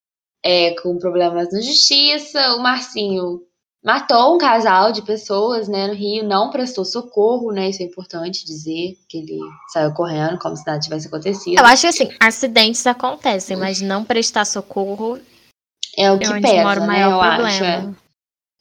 é, 0.45 0.75
com 0.81 0.99
problemas 0.99 1.53
na 1.53 1.61
justiça. 1.61 2.55
O 2.55 2.63
Marcinho 2.63 3.41
matou 3.83 4.35
um 4.35 4.39
casal 4.39 4.93
de 4.93 5.03
pessoas, 5.03 5.69
né, 5.69 5.89
no 5.89 5.95
Rio, 5.95 6.23
não 6.25 6.51
prestou 6.51 6.85
socorro, 6.85 7.51
né? 7.51 7.71
Isso 7.71 7.83
é 7.83 7.87
importante 7.87 8.45
dizer, 8.45 8.97
que 9.09 9.19
ele 9.19 9.39
saiu 9.73 9.93
correndo 9.93 10.39
como 10.39 10.57
se 10.57 10.65
nada 10.67 10.79
tivesse 10.79 11.09
acontecido. 11.09 11.59
Eu 11.59 11.67
acho 11.67 11.83
que 11.83 11.89
assim, 11.89 12.09
acidentes 12.21 12.87
acontecem, 12.87 13.57
mas 13.57 13.81
não 13.81 14.05
prestar 14.05 14.45
socorro 14.45 15.19
é 15.97 16.11
o 16.11 16.17
é 16.17 16.19
que 16.19 16.29
onde 16.29 16.43
pesa, 16.43 16.63
mora 16.63 16.81
o 16.81 16.87
né? 16.87 16.87
maior 16.87 17.13
Eu 17.13 17.19
problema. 17.19 17.49
acho. 17.49 17.65
é. 17.65 18.02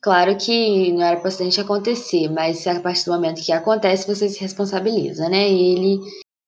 Claro 0.02 0.36
que 0.38 0.92
não 0.92 1.02
era 1.04 1.18
para 1.20 1.28
acidente 1.30 1.62
acontecer, 1.62 2.28
mas 2.30 2.66
a 2.68 2.80
partir 2.82 3.06
do 3.06 3.12
momento 3.14 3.44
que 3.44 3.52
acontece, 3.52 4.08
você 4.08 4.28
se 4.30 4.40
responsabiliza, 4.40 5.30
né? 5.30 5.48
E 5.50 5.74
ele, 5.74 6.00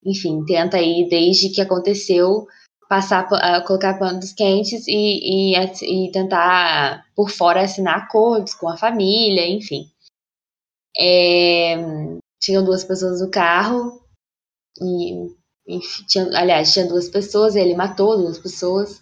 enfim, 0.05 0.43
tenta 0.45 0.77
aí, 0.77 1.07
desde 1.09 1.49
que 1.49 1.61
aconteceu, 1.61 2.47
passar, 2.89 3.29
pa- 3.29 3.37
ah, 3.37 3.61
colocar 3.65 3.99
panos 3.99 4.33
quentes 4.33 4.87
e, 4.87 5.53
e, 5.53 6.07
e 6.07 6.11
tentar, 6.11 7.05
por 7.15 7.29
fora, 7.29 7.61
assinar 7.61 7.97
acordos 7.99 8.53
com 8.55 8.67
a 8.69 8.77
família, 8.77 9.47
enfim. 9.47 9.85
É, 10.97 11.75
tinham 12.39 12.63
duas 12.63 12.83
pessoas 12.83 13.21
no 13.21 13.29
carro, 13.29 14.01
e, 14.81 15.27
enfim, 15.67 16.05
tinha, 16.07 16.25
aliás, 16.37 16.73
tinha 16.73 16.87
duas 16.87 17.09
pessoas, 17.09 17.55
ele 17.55 17.75
matou 17.75 18.17
duas 18.17 18.39
pessoas, 18.39 19.01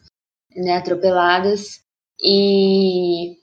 né, 0.55 0.77
atropeladas, 0.77 1.81
e 2.23 3.37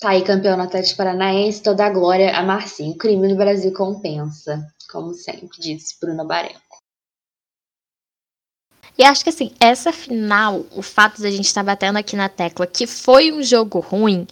Tá 0.00 0.10
aí 0.10 0.22
campeão 0.22 0.56
no 0.56 0.62
Atlético 0.62 0.98
Paranaense, 0.98 1.60
toda 1.60 1.84
a 1.84 1.90
glória 1.90 2.30
a 2.36 2.42
Marcinho. 2.44 2.92
O 2.92 2.98
crime 2.98 3.26
no 3.26 3.36
Brasil 3.36 3.72
compensa, 3.72 4.64
como 4.92 5.12
sempre 5.12 5.58
disse 5.60 5.98
Bruno 6.00 6.24
Barenco. 6.24 6.60
E 8.96 9.02
acho 9.04 9.24
que 9.24 9.30
assim, 9.30 9.52
essa 9.58 9.92
final, 9.92 10.64
o 10.72 10.82
fato 10.82 11.20
da 11.20 11.30
gente 11.30 11.46
estar 11.46 11.64
batendo 11.64 11.98
aqui 11.98 12.14
na 12.14 12.28
tecla 12.28 12.66
que 12.66 12.86
foi 12.86 13.32
um 13.32 13.42
jogo 13.42 13.80
ruim, 13.80 14.26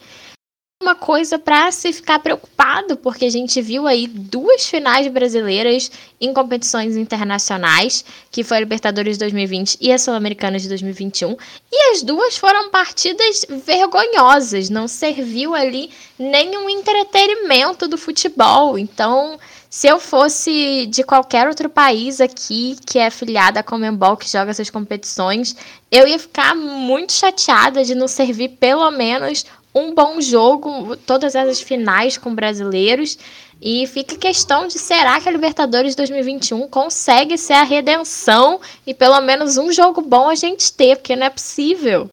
uma 0.82 0.94
coisa 0.94 1.38
pra 1.38 1.72
se 1.72 1.90
ficar 1.90 2.18
preocupado, 2.18 2.98
porque 2.98 3.24
a 3.24 3.30
gente 3.30 3.62
viu 3.62 3.86
aí 3.86 4.06
duas 4.06 4.66
finais 4.66 5.08
brasileiras 5.08 5.90
em 6.20 6.34
competições 6.34 6.96
internacionais, 6.96 8.04
que 8.30 8.44
foi 8.44 8.58
a 8.58 8.60
Libertadores 8.60 9.16
2020 9.16 9.78
e 9.80 9.90
a 9.90 9.98
Sul-Americana 9.98 10.58
de 10.58 10.68
2021, 10.68 11.34
e 11.72 11.92
as 11.92 12.02
duas 12.02 12.36
foram 12.36 12.70
partidas 12.70 13.46
vergonhosas, 13.64 14.68
não 14.68 14.86
serviu 14.86 15.54
ali 15.54 15.90
nenhum 16.18 16.68
entretenimento 16.68 17.88
do 17.88 17.96
futebol. 17.96 18.78
Então, 18.78 19.38
se 19.70 19.88
eu 19.88 19.98
fosse 19.98 20.86
de 20.86 21.02
qualquer 21.02 21.48
outro 21.48 21.70
país 21.70 22.20
aqui 22.20 22.76
que 22.86 22.98
é 22.98 23.06
afiliado 23.06 23.58
à 23.58 23.62
Comembol, 23.62 24.16
que 24.16 24.30
joga 24.30 24.50
essas 24.50 24.70
competições, 24.70 25.56
eu 25.90 26.06
ia 26.06 26.18
ficar 26.18 26.54
muito 26.54 27.12
chateada 27.12 27.82
de 27.82 27.94
não 27.94 28.06
servir 28.06 28.50
pelo 28.60 28.90
menos 28.90 29.44
um 29.76 29.94
bom 29.94 30.20
jogo, 30.20 30.96
todas 30.96 31.34
essas 31.34 31.60
finais 31.60 32.16
com 32.16 32.34
brasileiros. 32.34 33.18
E 33.60 33.86
fica 33.86 34.18
questão 34.18 34.66
de 34.66 34.78
será 34.78 35.20
que 35.20 35.28
a 35.28 35.32
Libertadores 35.32 35.94
2021 35.94 36.68
consegue 36.68 37.38
ser 37.38 37.54
a 37.54 37.62
redenção 37.62 38.60
e 38.86 38.92
pelo 38.92 39.20
menos 39.20 39.56
um 39.56 39.72
jogo 39.72 40.02
bom 40.02 40.28
a 40.28 40.34
gente 40.34 40.72
ter, 40.72 40.96
porque 40.96 41.16
não 41.16 41.26
é 41.26 41.30
possível. 41.30 42.08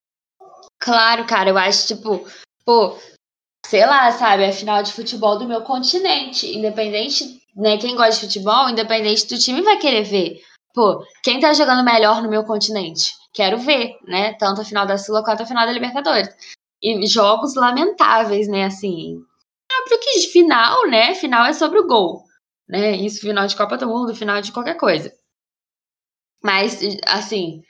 Claro, 0.79 1.25
cara, 1.25 1.49
eu 1.49 1.57
acho, 1.57 1.87
tipo, 1.87 2.25
pô, 2.65 2.97
sei 3.65 3.85
lá, 3.85 4.11
sabe, 4.11 4.43
é 4.43 4.49
a 4.49 4.53
final 4.53 4.83
de 4.83 4.93
futebol 4.93 5.37
do 5.37 5.47
meu 5.47 5.61
continente. 5.61 6.47
Independente, 6.57 7.41
né, 7.55 7.77
quem 7.77 7.95
gosta 7.95 8.13
de 8.13 8.33
futebol, 8.33 8.69
independente 8.69 9.27
do 9.27 9.37
time, 9.37 9.61
vai 9.61 9.77
querer 9.77 10.03
ver. 10.03 10.39
Pô, 10.73 11.05
quem 11.23 11.39
tá 11.39 11.53
jogando 11.53 11.83
melhor 11.83 12.21
no 12.21 12.29
meu 12.29 12.43
continente? 12.43 13.11
Quero 13.33 13.57
ver, 13.57 13.95
né? 14.07 14.33
Tanto 14.33 14.61
a 14.61 14.65
final 14.65 14.85
da 14.85 14.97
Sula 14.97 15.23
quanto 15.23 15.43
a 15.43 15.45
final 15.45 15.65
da 15.65 15.71
Libertadores. 15.71 16.29
E 16.83 17.07
jogos 17.07 17.55
lamentáveis, 17.55 18.47
né, 18.49 18.65
assim. 18.65 19.15
Óbvio 19.81 19.99
que 19.99 20.19
final, 20.27 20.87
né? 20.89 21.15
Final 21.15 21.45
é 21.45 21.53
sobre 21.53 21.79
o 21.79 21.87
gol. 21.87 22.23
Né? 22.67 22.97
Isso, 22.97 23.21
final 23.21 23.47
de 23.47 23.55
Copa 23.55 23.77
do 23.77 23.87
Mundo, 23.87 24.15
final 24.15 24.41
de 24.41 24.51
qualquer 24.51 24.75
coisa. 24.75 25.11
Mas, 26.43 26.79
assim, 27.05 27.61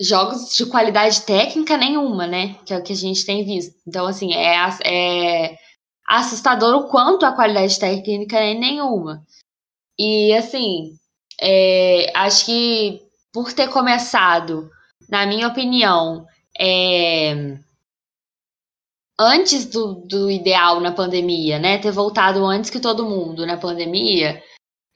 jogos 0.00 0.56
de 0.56 0.66
qualidade 0.66 1.22
técnica 1.22 1.76
nenhuma, 1.76 2.26
né? 2.26 2.54
Que 2.64 2.72
é 2.72 2.78
o 2.78 2.82
que 2.82 2.92
a 2.92 2.96
gente 2.96 3.26
tem 3.26 3.44
visto. 3.44 3.74
Então, 3.86 4.06
assim, 4.06 4.32
é, 4.34 4.56
é 4.84 5.56
assustador 6.08 6.74
o 6.76 6.88
quanto 6.88 7.26
a 7.26 7.32
qualidade 7.32 7.78
técnica 7.78 8.38
é 8.38 8.54
nenhuma. 8.54 9.22
E, 9.98 10.32
assim, 10.34 10.94
é, 11.40 12.10
acho 12.14 12.46
que 12.46 13.00
por 13.32 13.52
ter 13.52 13.68
começado, 13.68 14.70
na 15.08 15.26
minha 15.26 15.48
opinião, 15.48 16.26
é, 16.58 17.58
antes 19.18 19.66
do, 19.66 19.94
do 20.06 20.30
ideal 20.30 20.80
na 20.80 20.92
pandemia, 20.92 21.58
né? 21.58 21.78
Ter 21.78 21.92
voltado 21.92 22.44
antes 22.44 22.70
que 22.70 22.80
todo 22.80 23.08
mundo 23.08 23.46
na 23.46 23.56
pandemia, 23.56 24.42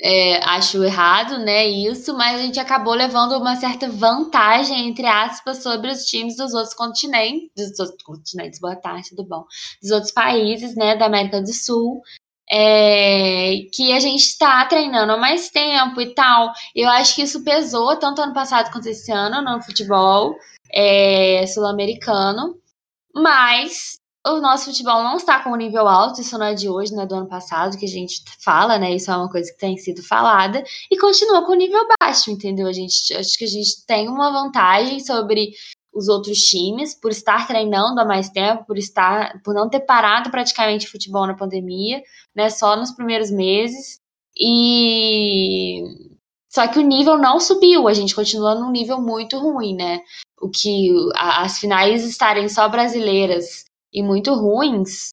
é, 0.01 0.37
acho 0.45 0.83
errado, 0.85 1.39
né, 1.39 1.67
isso, 1.67 2.15
mas 2.15 2.39
a 2.39 2.43
gente 2.43 2.61
acabou 2.61 2.95
levando 2.95 3.33
uma 3.39 3.57
certa 3.57 3.89
vantagem, 3.89 4.89
entre 4.89 5.07
aspas, 5.07 5.63
sobre 5.63 5.91
os 5.91 6.05
times 6.05 6.37
dos 6.37 6.53
outros 6.53 6.75
continentes, 6.75 7.71
dos 7.71 7.81
outros 7.81 8.03
continentes, 8.03 8.61
boa 8.61 8.77
tarde, 8.77 9.09
tudo 9.11 9.25
bom, 9.25 9.45
dos 9.81 9.91
outros 9.91 10.13
países, 10.13 10.77
né, 10.77 10.97
da 10.97 11.07
América 11.07 11.41
do 11.41 11.53
Sul, 11.53 12.03
é, 12.51 13.55
que 13.73 13.93
a 13.93 14.01
gente 14.01 14.23
está 14.23 14.65
treinando 14.67 15.13
há 15.13 15.17
mais 15.17 15.51
tempo 15.51 16.01
e 16.01 16.15
tal. 16.15 16.53
Eu 16.75 16.89
acho 16.91 17.15
que 17.15 17.23
isso 17.23 17.43
pesou 17.43 17.97
tanto 17.97 18.23
ano 18.23 18.35
passado 18.35 18.71
quanto 18.71 18.89
esse 18.89 19.11
ano 19.11 19.43
no 19.43 19.61
futebol 19.63 20.37
é, 20.73 21.45
sul-americano, 21.47 22.55
mas 23.15 23.99
o 24.35 24.41
nosso 24.41 24.67
futebol 24.67 25.03
não 25.03 25.17
está 25.17 25.43
com 25.43 25.51
um 25.51 25.57
nível 25.57 25.87
alto, 25.87 26.21
isso 26.21 26.37
não 26.37 26.47
é 26.47 26.55
de 26.55 26.69
hoje, 26.69 26.93
não 26.93 27.03
é 27.03 27.07
do 27.07 27.15
ano 27.15 27.29
passado 27.29 27.79
que 27.79 27.85
a 27.85 27.89
gente 27.89 28.23
fala, 28.43 28.79
né? 28.79 28.95
Isso 28.95 29.11
é 29.11 29.17
uma 29.17 29.31
coisa 29.31 29.51
que 29.53 29.59
tem 29.59 29.77
sido 29.77 30.03
falada 30.03 30.65
e 30.91 30.99
continua 30.99 31.45
com 31.47 31.55
nível 31.55 31.87
baixo, 32.01 32.31
entendeu? 32.31 32.67
A 32.67 32.73
gente 32.73 33.15
acho 33.15 33.39
que 33.39 33.45
a 33.45 33.49
gente 33.49 33.87
tem 33.87 34.09
uma 34.09 34.31
vantagem 34.31 35.01
sobre 35.01 35.53
os 35.95 36.09
outros 36.09 36.39
times 36.39 36.95
por 36.95 37.11
estar 37.11 37.47
treinando 37.47 38.01
há 38.01 38.05
mais 38.05 38.29
tempo, 38.29 38.67
por 38.67 38.77
estar, 38.77 39.41
por 39.43 39.55
não 39.55 39.69
ter 39.69 39.81
parado 39.81 40.31
praticamente 40.31 40.89
futebol 40.89 41.27
na 41.27 41.35
pandemia, 41.35 42.03
né? 42.35 42.51
Só 42.51 42.77
nos 42.77 42.91
primeiros 42.93 43.31
meses 43.31 43.99
e 44.39 45.83
só 46.49 46.67
que 46.69 46.79
o 46.79 46.83
nível 46.83 47.19
não 47.19 47.39
subiu, 47.39 47.87
a 47.87 47.93
gente 47.93 48.15
continua 48.15 48.55
num 48.55 48.71
nível 48.71 48.99
muito 48.99 49.39
ruim, 49.39 49.75
né? 49.75 50.01
O 50.41 50.49
que 50.49 50.91
as 51.15 51.59
finais 51.59 52.03
estarem 52.03 52.49
só 52.49 52.69
brasileiras 52.69 53.66
e 53.97 54.03
muito 54.03 54.35
ruins, 54.35 55.09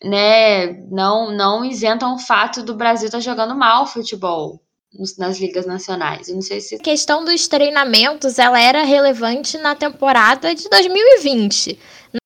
né, 0.00 0.74
não, 0.88 1.32
não 1.32 1.64
isentam 1.64 2.14
o 2.14 2.18
fato 2.20 2.62
do 2.62 2.76
Brasil 2.76 3.06
estar 3.06 3.18
tá 3.18 3.22
jogando 3.22 3.56
mal 3.56 3.84
futebol 3.84 4.62
nas 5.18 5.40
ligas 5.40 5.66
nacionais. 5.66 6.28
Eu 6.28 6.36
não 6.36 6.42
sei 6.42 6.60
se 6.60 6.76
a 6.76 6.78
questão 6.78 7.24
dos 7.24 7.48
treinamentos, 7.48 8.38
ela 8.38 8.60
era 8.60 8.84
relevante 8.84 9.58
na 9.58 9.74
temporada 9.74 10.54
de 10.54 10.68
2020. 10.68 11.78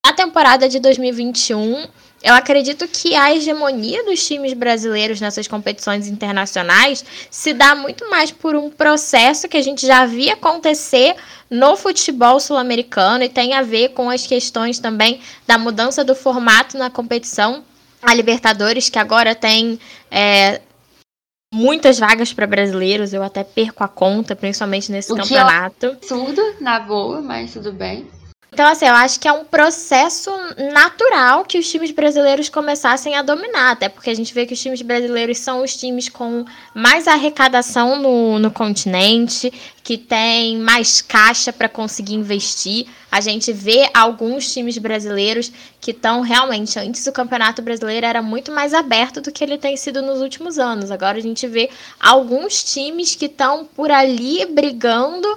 Na 0.05 0.13
temporada 0.13 0.69
de 0.69 0.79
2021, 0.79 1.89
eu 2.23 2.35
acredito 2.35 2.87
que 2.87 3.15
a 3.15 3.35
hegemonia 3.35 4.05
dos 4.05 4.27
times 4.27 4.53
brasileiros 4.53 5.21
nessas 5.21 5.49
competições 5.49 6.07
internacionais 6.07 7.05
se 7.31 7.55
dá 7.55 7.75
muito 7.75 8.09
mais 8.11 8.31
por 8.31 8.55
um 8.55 8.69
processo 8.71 9.49
que 9.49 9.57
a 9.57 9.63
gente 9.63 9.87
já 9.87 10.05
via 10.05 10.35
acontecer 10.35 11.17
no 11.49 11.77
futebol 11.77 12.39
sul-americano 12.39 13.25
e 13.25 13.29
tem 13.29 13.55
a 13.55 13.63
ver 13.63 13.91
com 13.91 14.11
as 14.11 14.27
questões 14.27 14.79
também 14.79 15.21
da 15.47 15.57
mudança 15.57 16.05
do 16.05 16.15
formato 16.15 16.77
na 16.77 16.91
competição. 16.91 17.65
A 18.03 18.15
Libertadores, 18.15 18.89
que 18.89 18.99
agora 18.99 19.35
tem 19.35 19.79
é, 20.11 20.61
muitas 21.53 21.99
vagas 21.99 22.33
para 22.33 22.47
brasileiros, 22.47 23.13
eu 23.13 23.23
até 23.23 23.43
perco 23.43 23.83
a 23.83 23.89
conta, 23.89 24.37
principalmente 24.37 24.93
nesse 24.93 25.13
o 25.13 25.17
campeonato. 25.17 25.79
Que 25.79 25.87
é 25.87 25.91
absurdo, 25.91 26.43
na 26.61 26.81
boa, 26.81 27.21
mas 27.21 27.53
tudo 27.53 27.73
bem. 27.73 28.07
Então, 28.53 28.67
assim, 28.67 28.85
eu 28.85 28.95
acho 28.95 29.21
que 29.21 29.29
é 29.29 29.33
um 29.33 29.45
processo 29.45 30.31
natural 30.73 31.45
que 31.45 31.57
os 31.57 31.71
times 31.71 31.93
brasileiros 31.93 32.49
começassem 32.49 33.15
a 33.15 33.23
dominar, 33.23 33.71
até 33.71 33.89
porque 33.89 34.11
a 34.11 34.15
gente 34.15 34.35
vê 34.35 34.45
que 34.45 34.55
os 34.55 34.61
times 34.61 34.83
brasileiros 34.83 35.39
são 35.39 35.63
os 35.63 35.77
times 35.77 36.09
com 36.09 36.45
mais 36.75 37.07
arrecadação 37.07 38.03
no, 38.03 38.41
no 38.41 38.51
continente, 38.51 39.53
que 39.85 39.97
tem 39.97 40.59
mais 40.59 41.01
caixa 41.01 41.53
para 41.53 41.69
conseguir 41.69 42.15
investir. 42.15 42.89
A 43.11 43.21
gente 43.21 43.53
vê 43.53 43.89
alguns 43.95 44.53
times 44.53 44.79
brasileiros 44.79 45.53
que 45.81 45.93
estão 45.93 46.21
realmente, 46.21 46.77
antes 46.77 47.07
o 47.07 47.13
Campeonato 47.13 47.63
Brasileiro 47.63 48.05
era 48.05 48.21
muito 48.21 48.51
mais 48.51 48.75
aberto 48.75 49.21
do 49.21 49.31
que 49.31 49.45
ele 49.45 49.59
tem 49.59 49.77
sido 49.77 50.03
nos 50.03 50.21
últimos 50.21 50.59
anos. 50.59 50.91
Agora 50.91 51.19
a 51.19 51.23
gente 51.23 51.47
vê 51.47 51.71
alguns 52.01 52.65
times 52.65 53.15
que 53.15 53.27
estão 53.27 53.65
por 53.65 53.93
ali 53.93 54.45
brigando 54.47 55.29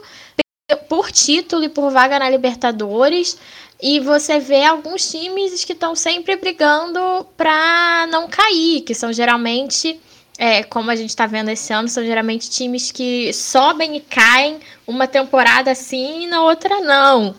por 0.75 1.11
título 1.11 1.63
e 1.63 1.69
por 1.69 1.91
vaga 1.91 2.19
na 2.19 2.29
Libertadores. 2.29 3.37
E 3.81 3.99
você 3.99 4.39
vê 4.39 4.63
alguns 4.63 5.09
times 5.09 5.65
que 5.65 5.73
estão 5.73 5.95
sempre 5.95 6.35
brigando 6.35 7.25
para 7.35 8.07
não 8.09 8.27
cair, 8.27 8.81
que 8.81 8.95
são 8.95 9.11
geralmente, 9.11 9.99
é, 10.37 10.63
como 10.63 10.89
a 10.89 10.95
gente 10.95 11.09
está 11.09 11.25
vendo 11.25 11.49
esse 11.49 11.73
ano, 11.73 11.89
são 11.89 12.03
geralmente 12.03 12.49
times 12.49 12.91
que 12.91 13.33
sobem 13.33 13.97
e 13.97 13.99
caem 13.99 14.59
uma 14.87 15.05
temporada 15.05 15.71
assim 15.71 16.23
e 16.23 16.27
na 16.27 16.41
outra 16.43 16.79
não. 16.79 17.35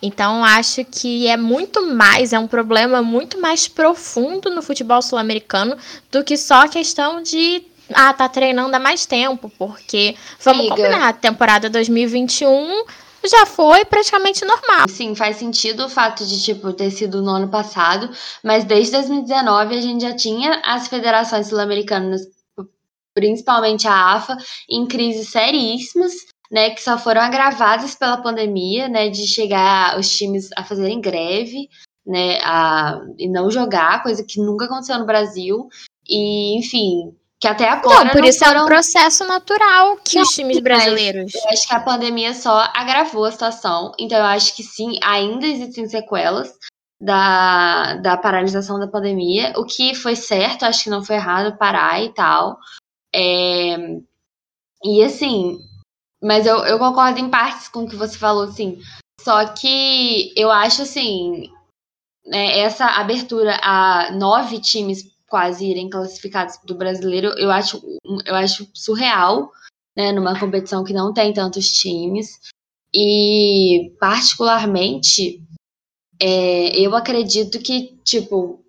Então, 0.00 0.44
acho 0.44 0.84
que 0.84 1.26
é 1.26 1.36
muito 1.36 1.84
mais, 1.86 2.32
é 2.32 2.38
um 2.38 2.46
problema 2.46 3.02
muito 3.02 3.40
mais 3.40 3.66
profundo 3.66 4.50
no 4.50 4.62
futebol 4.62 5.02
sul-americano 5.02 5.76
do 6.12 6.22
que 6.22 6.36
só 6.36 6.62
a 6.62 6.68
questão 6.68 7.20
de 7.20 7.64
ah, 7.94 8.12
tá 8.12 8.28
treinando 8.28 8.74
há 8.74 8.78
mais 8.78 9.06
tempo, 9.06 9.50
porque 9.58 10.16
vamos 10.40 10.60
Amiga. 10.60 10.76
combinar, 10.76 11.08
a 11.08 11.12
temporada 11.12 11.70
2021 11.70 12.84
já 13.26 13.46
foi 13.46 13.84
praticamente 13.84 14.44
normal. 14.44 14.88
Sim, 14.88 15.14
faz 15.14 15.36
sentido 15.36 15.86
o 15.86 15.88
fato 15.88 16.24
de, 16.24 16.42
tipo, 16.42 16.72
ter 16.72 16.90
sido 16.90 17.22
no 17.22 17.30
ano 17.30 17.48
passado, 17.48 18.10
mas 18.44 18.64
desde 18.64 18.92
2019 18.92 19.76
a 19.76 19.80
gente 19.80 20.02
já 20.02 20.14
tinha 20.14 20.62
as 20.64 20.88
federações 20.88 21.48
sul-americanas, 21.48 22.22
principalmente 23.14 23.88
a 23.88 24.14
AFA, 24.14 24.36
em 24.70 24.86
crises 24.86 25.30
seríssimas, 25.30 26.12
né, 26.50 26.70
que 26.70 26.82
só 26.82 26.96
foram 26.96 27.20
agravadas 27.20 27.94
pela 27.94 28.18
pandemia, 28.18 28.88
né, 28.88 29.08
de 29.10 29.26
chegar 29.26 29.98
os 29.98 30.16
times 30.16 30.48
a 30.56 30.64
fazerem 30.64 31.00
greve, 31.00 31.68
né, 32.06 32.38
a, 32.42 33.00
e 33.18 33.28
não 33.28 33.50
jogar, 33.50 34.02
coisa 34.02 34.24
que 34.24 34.40
nunca 34.40 34.64
aconteceu 34.64 34.98
no 34.98 35.04
Brasil. 35.06 35.68
E, 36.08 36.56
enfim, 36.58 37.14
que 37.40 37.46
até 37.46 37.68
agora. 37.68 38.06
Não, 38.06 38.12
por 38.12 38.24
isso 38.24 38.44
foram... 38.44 38.60
é 38.60 38.62
um 38.64 38.66
processo 38.66 39.24
natural 39.26 39.96
que 39.98 40.16
não, 40.16 40.22
os 40.22 40.34
times 40.34 40.60
brasileiros. 40.60 41.32
Eu 41.34 41.50
acho 41.50 41.68
que 41.68 41.74
a 41.74 41.80
pandemia 41.80 42.34
só 42.34 42.68
agravou 42.74 43.24
a 43.24 43.32
situação. 43.32 43.92
Então 43.98 44.18
eu 44.18 44.24
acho 44.24 44.56
que 44.56 44.62
sim, 44.62 44.98
ainda 45.02 45.46
existem 45.46 45.88
sequelas 45.88 46.52
da, 47.00 47.94
da 47.96 48.16
paralisação 48.16 48.78
da 48.78 48.88
pandemia. 48.88 49.52
O 49.56 49.64
que 49.64 49.94
foi 49.94 50.16
certo, 50.16 50.64
acho 50.64 50.84
que 50.84 50.90
não 50.90 51.04
foi 51.04 51.16
errado 51.16 51.56
parar 51.56 52.02
e 52.02 52.12
tal. 52.12 52.58
É... 53.14 53.76
E 54.84 55.02
assim, 55.02 55.58
mas 56.22 56.46
eu, 56.46 56.58
eu 56.64 56.78
concordo 56.78 57.18
em 57.20 57.30
partes 57.30 57.68
com 57.68 57.84
o 57.84 57.88
que 57.88 57.96
você 57.96 58.18
falou, 58.18 58.44
assim. 58.44 58.80
Só 59.20 59.46
que 59.46 60.32
eu 60.36 60.50
acho 60.50 60.82
assim. 60.82 61.50
Né, 62.26 62.58
essa 62.58 62.84
abertura 62.84 63.58
a 63.62 64.10
nove 64.12 64.60
times 64.60 65.02
quase 65.28 65.66
irem 65.66 65.90
classificados 65.90 66.58
do 66.64 66.74
brasileiro, 66.74 67.28
eu 67.38 67.50
acho, 67.50 67.80
eu 68.24 68.34
acho 68.34 68.68
surreal, 68.74 69.52
né, 69.96 70.12
numa 70.12 70.38
competição 70.38 70.82
que 70.82 70.92
não 70.92 71.12
tem 71.12 71.32
tantos 71.32 71.68
times. 71.68 72.40
E, 72.94 73.92
particularmente, 74.00 75.42
é, 76.20 76.78
eu 76.78 76.96
acredito 76.96 77.58
que, 77.60 77.98
tipo, 78.02 78.64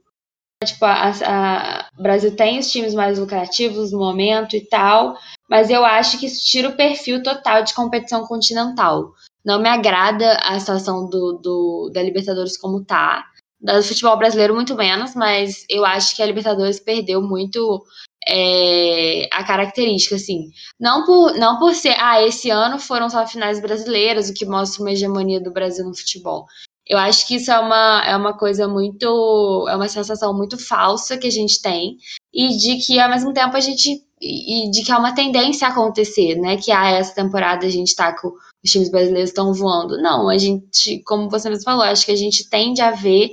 tipo 0.64 0.86
a, 0.86 1.12
a, 1.26 1.90
o 1.98 2.04
Brasil 2.04 2.36
tem 2.36 2.60
os 2.60 2.70
times 2.70 2.94
mais 2.94 3.18
lucrativos 3.18 3.92
no 3.92 4.00
momento 4.00 4.56
e 4.56 4.62
tal, 4.62 5.18
mas 5.50 5.70
eu 5.70 5.86
acho 5.86 6.20
que 6.20 6.26
isso 6.26 6.44
tira 6.46 6.70
o 6.70 6.76
perfil 6.76 7.24
total 7.24 7.64
de 7.64 7.74
competição 7.74 8.26
continental. 8.26 9.14
Não 9.44 9.62
me 9.62 9.70
agrada 9.70 10.34
a 10.44 10.60
situação 10.60 11.10
do, 11.10 11.40
do 11.42 11.92
da 11.94 12.04
Libertadores 12.04 12.58
como 12.58 12.84
tá 12.84 13.26
do 13.60 13.84
futebol 13.84 14.18
brasileiro 14.18 14.56
muito 14.56 14.76
menos, 14.76 15.16
mas 15.16 15.66
eu 15.70 15.86
acho 15.86 16.16
que 16.16 16.22
a 16.22 16.26
Libertadores 16.26 16.80
perdeu 16.80 17.22
muito 17.22 17.84
é, 18.28 19.28
a 19.32 19.44
característica, 19.44 20.16
assim. 20.16 20.50
Não 20.80 21.06
por, 21.06 21.34
não 21.38 21.58
por 21.60 21.74
ser, 21.74 21.96
ah, 21.98 22.22
esse 22.24 22.50
ano 22.50 22.80
foram 22.80 23.10
só 23.10 23.26
finais 23.28 23.60
brasileiras, 23.62 24.30
o 24.30 24.34
que 24.34 24.46
mostra 24.46 24.82
uma 24.82 24.92
hegemonia 24.92 25.42
do 25.42 25.52
Brasil 25.52 25.86
no 25.86 25.96
futebol. 25.96 26.46
Eu 26.90 26.98
acho 26.98 27.28
que 27.28 27.36
isso 27.36 27.52
é 27.52 27.60
uma, 27.60 28.04
é 28.04 28.16
uma 28.16 28.36
coisa 28.36 28.68
muito. 28.68 29.68
É 29.70 29.76
uma 29.76 29.88
sensação 29.88 30.36
muito 30.36 30.58
falsa 30.58 31.18
que 31.18 31.28
a 31.28 31.32
gente 31.32 31.62
tem. 31.62 31.98
E 32.34 32.58
de 32.58 32.78
que, 32.78 33.00
ao 33.00 33.10
mesmo 33.10 33.32
tempo, 33.32 33.56
a 33.56 33.60
gente. 33.60 34.04
E 34.22 34.70
de 34.72 34.84
que 34.84 34.92
é 34.92 34.98
uma 34.98 35.16
tendência 35.16 35.68
a 35.68 35.72
acontecer, 35.72 36.36
né? 36.36 36.58
Que 36.58 36.72
ah, 36.72 36.90
essa 36.90 37.16
temporada 37.16 37.66
a 37.66 37.70
gente 37.70 37.96
tá 37.96 38.14
com. 38.14 38.34
Os 38.62 38.72
times 38.72 38.92
brasileiros 38.92 39.30
estão 39.30 39.54
voando. 39.54 40.02
Não, 40.02 40.28
a 40.28 40.38
gente, 40.38 41.02
como 41.04 41.30
você 41.30 41.50
mesmo 41.50 41.64
falou, 41.64 41.84
acho 41.84 42.06
que 42.06 42.12
a 42.12 42.18
gente 42.18 42.50
tende 42.50 42.82
a 42.82 42.92
ver 42.92 43.32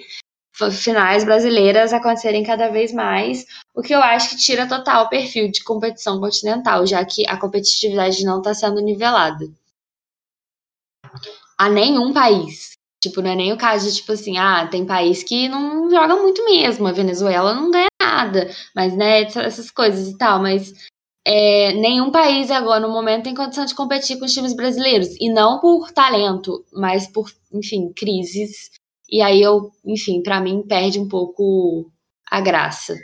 finais 0.70 1.24
brasileiras 1.24 1.92
acontecerem 1.92 2.42
cada 2.42 2.68
vez 2.68 2.92
mais, 2.92 3.44
o 3.74 3.82
que 3.82 3.94
eu 3.94 4.00
acho 4.00 4.30
que 4.30 4.36
tira 4.36 4.66
total 4.66 5.04
o 5.04 5.08
perfil 5.08 5.50
de 5.50 5.62
competição 5.62 6.18
continental, 6.18 6.86
já 6.86 7.04
que 7.04 7.26
a 7.28 7.36
competitividade 7.36 8.24
não 8.24 8.38
está 8.38 8.54
sendo 8.54 8.80
nivelada. 8.80 9.44
A 11.58 11.68
nenhum 11.68 12.12
país. 12.12 12.72
Tipo, 13.02 13.20
não 13.20 13.30
é 13.30 13.36
nem 13.36 13.52
o 13.52 13.58
caso 13.58 13.88
de, 13.88 13.96
tipo 13.96 14.12
assim, 14.12 14.38
ah, 14.38 14.66
tem 14.66 14.86
país 14.86 15.22
que 15.22 15.48
não 15.48 15.90
joga 15.90 16.16
muito 16.16 16.44
mesmo, 16.44 16.86
a 16.86 16.92
Venezuela 16.92 17.54
não 17.54 17.70
ganha 17.70 17.86
nada, 18.06 18.50
mas, 18.74 18.96
né, 18.96 19.22
essas 19.22 19.70
coisas 19.70 20.08
e 20.08 20.16
tal, 20.16 20.40
mas 20.40 20.72
é, 21.26 21.72
nenhum 21.72 22.10
país 22.10 22.50
agora, 22.50 22.80
no 22.80 22.92
momento, 22.92 23.24
tem 23.24 23.34
condição 23.34 23.64
de 23.64 23.74
competir 23.74 24.18
com 24.18 24.24
os 24.24 24.32
times 24.32 24.54
brasileiros, 24.54 25.08
e 25.20 25.32
não 25.32 25.60
por 25.60 25.90
talento, 25.90 26.64
mas 26.72 27.06
por, 27.06 27.30
enfim, 27.52 27.92
crises 27.94 28.70
e 29.08 29.22
aí 29.22 29.40
eu, 29.40 29.72
enfim, 29.84 30.22
para 30.22 30.40
mim 30.40 30.62
perde 30.66 30.98
um 30.98 31.08
pouco 31.08 31.90
a 32.28 32.40
graça. 32.40 32.96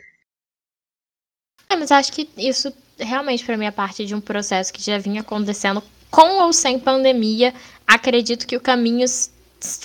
É, 1.68 1.76
mas 1.76 1.92
acho 1.92 2.12
que 2.12 2.28
isso 2.36 2.72
realmente 2.98 3.44
para 3.44 3.56
mim 3.56 3.66
é 3.66 3.70
parte 3.70 4.04
de 4.04 4.14
um 4.14 4.20
processo 4.20 4.72
que 4.72 4.82
já 4.82 4.98
vinha 4.98 5.20
acontecendo 5.20 5.82
com 6.10 6.42
ou 6.42 6.52
sem 6.52 6.78
pandemia. 6.78 7.54
Acredito 7.86 8.46
que 8.46 8.56
o 8.56 8.60
caminho 8.60 9.04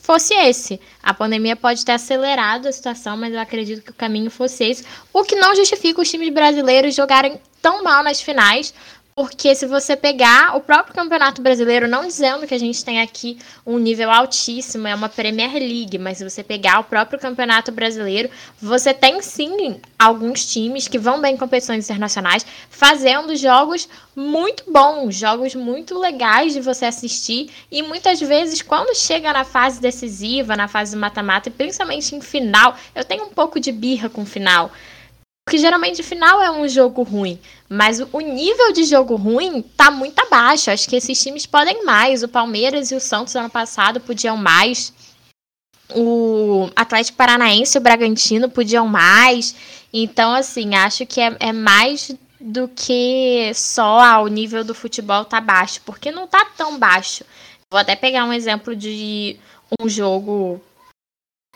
fosse 0.02 0.34
esse. 0.34 0.80
A 1.02 1.14
pandemia 1.14 1.56
pode 1.56 1.84
ter 1.86 1.94
acelerado 1.94 2.68
a 2.68 2.72
situação, 2.72 3.18
mas 3.18 3.34
eu 3.34 3.40
acredito 3.40 3.84
que 3.84 3.92
o 3.92 3.94
caminho 3.94 4.30
fosse 4.30 4.64
esse. 4.64 4.86
O 5.14 5.24
que 5.24 5.36
não 5.36 5.56
justifica 5.56 6.02
os 6.02 6.10
times 6.10 6.34
brasileiros 6.34 6.96
jogarem 6.96 7.40
tão 7.62 7.84
mal 7.84 8.04
nas 8.04 8.22
finais, 8.22 8.74
porque 9.18 9.56
se 9.56 9.66
você 9.66 9.96
pegar 9.96 10.56
o 10.56 10.62
próprio 10.62 10.94
Campeonato 10.94 11.42
Brasileiro, 11.42 11.88
não 11.88 12.06
dizendo 12.06 12.46
que 12.46 12.54
a 12.54 12.60
gente 12.60 12.86
tem 12.86 13.02
aqui 13.02 13.40
um 13.66 13.80
nível 13.80 14.12
altíssimo, 14.12 14.88
é 14.88 14.94
uma 14.94 15.10
Premier 15.10 15.54
League, 15.54 15.98
mas 15.98 16.20
se 16.20 16.24
você 16.24 16.44
pegar 16.44 16.82
o 16.82 16.84
próprio 16.84 17.20
Campeonato 17.20 17.72
Brasileiro, 17.72 18.30
você 18.62 18.94
tem 18.94 19.20
sim 19.24 19.82
alguns 19.98 20.46
times 20.46 20.88
que 20.88 21.00
vão 21.00 21.20
bem 21.20 21.34
em 21.34 21.38
competições 21.38 21.86
internacionais, 21.86 22.46
fazendo 22.70 23.36
jogos 23.36 23.90
muito 24.16 24.72
bons, 24.72 25.16
jogos 25.16 25.56
muito 25.56 25.98
legais 25.98 26.54
de 26.54 26.62
você 26.62 26.86
assistir. 26.86 27.50
E 27.72 27.82
muitas 27.82 28.20
vezes, 28.20 28.62
quando 28.62 28.96
chega 28.96 29.34
na 29.34 29.44
fase 29.44 29.82
decisiva, 29.82 30.56
na 30.56 30.68
fase 30.68 30.96
mata-mata, 30.96 31.50
e 31.50 31.52
principalmente 31.52 32.16
em 32.16 32.22
final, 32.22 32.76
eu 32.94 33.04
tenho 33.04 33.24
um 33.24 33.30
pouco 33.30 33.60
de 33.60 33.72
birra 33.72 34.10
com 34.10 34.22
o 34.22 34.28
final. 34.28 34.72
Porque 35.48 35.60
geralmente 35.60 36.02
o 36.02 36.04
final 36.04 36.44
é 36.44 36.52
um 36.52 36.68
jogo 36.68 37.04
ruim. 37.04 37.40
Mas 37.70 38.02
o 38.02 38.20
nível 38.20 38.74
de 38.74 38.84
jogo 38.84 39.16
ruim 39.16 39.62
tá 39.62 39.90
muito 39.90 40.20
abaixo. 40.20 40.70
Acho 40.70 40.90
que 40.90 40.98
esses 40.98 41.18
times 41.24 41.46
podem 41.46 41.86
mais. 41.86 42.22
O 42.22 42.28
Palmeiras 42.28 42.92
e 42.92 42.96
o 42.96 43.00
Santos 43.00 43.34
ano 43.34 43.50
passado 43.50 44.02
podiam 44.02 44.36
mais. 44.36 44.92
O 45.96 46.70
Atlético 46.76 47.18
Paranaense 47.18 47.78
e 47.78 47.80
o 47.80 47.82
Bragantino 47.82 48.50
podiam 48.50 48.90
mais. 48.90 49.56
Então, 49.94 50.34
assim, 50.34 50.76
acho 50.76 51.06
que 51.06 51.22
é, 51.22 51.38
é 51.40 51.54
mais 51.54 52.14
do 52.42 52.68
que 52.68 53.50
só 53.56 54.02
ah, 54.02 54.20
o 54.20 54.28
nível 54.28 54.66
do 54.66 54.76
futebol 54.76 55.24
tá 55.24 55.40
baixo. 55.40 55.80
Porque 55.86 56.12
não 56.12 56.28
tá 56.28 56.44
tão 56.58 56.78
baixo. 56.78 57.24
Vou 57.72 57.80
até 57.80 57.96
pegar 57.96 58.26
um 58.26 58.34
exemplo 58.34 58.76
de 58.76 59.40
um 59.80 59.88
jogo 59.88 60.62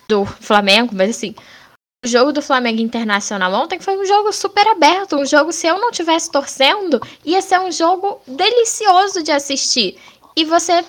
do 0.08 0.26
Flamengo, 0.26 0.96
mas 0.96 1.10
assim, 1.10 1.36
o 2.04 2.08
jogo 2.08 2.32
do 2.32 2.42
Flamengo 2.42 2.82
Internacional 2.82 3.54
ontem 3.54 3.80
foi 3.80 3.96
um 3.96 4.06
jogo 4.06 4.34
super 4.34 4.68
aberto. 4.68 5.18
Um 5.18 5.26
jogo, 5.26 5.52
se 5.52 5.68
eu 5.68 5.78
não 5.78 5.92
tivesse 5.92 6.32
torcendo, 6.32 7.00
ia 7.24 7.42
ser 7.42 7.60
um 7.60 7.72
jogo 7.72 8.20
delicioso 8.28 9.22
de 9.22 9.32
assistir. 9.32 10.00
E 10.36 10.44
você 10.44 10.84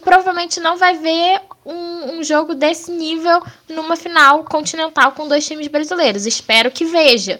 provavelmente 0.00 0.58
não 0.58 0.78
vai 0.78 0.96
ver 0.96 1.42
um, 1.64 2.18
um, 2.18 2.24
jogo 2.24 2.54
desse 2.54 2.90
nível 2.90 3.42
numa 3.68 3.96
final 3.96 4.44
continental 4.44 5.12
com 5.12 5.28
dois 5.28 5.46
times 5.46 5.68
brasileiros. 5.68 6.24
Espero 6.24 6.70
que 6.70 6.86
veja. 6.86 7.38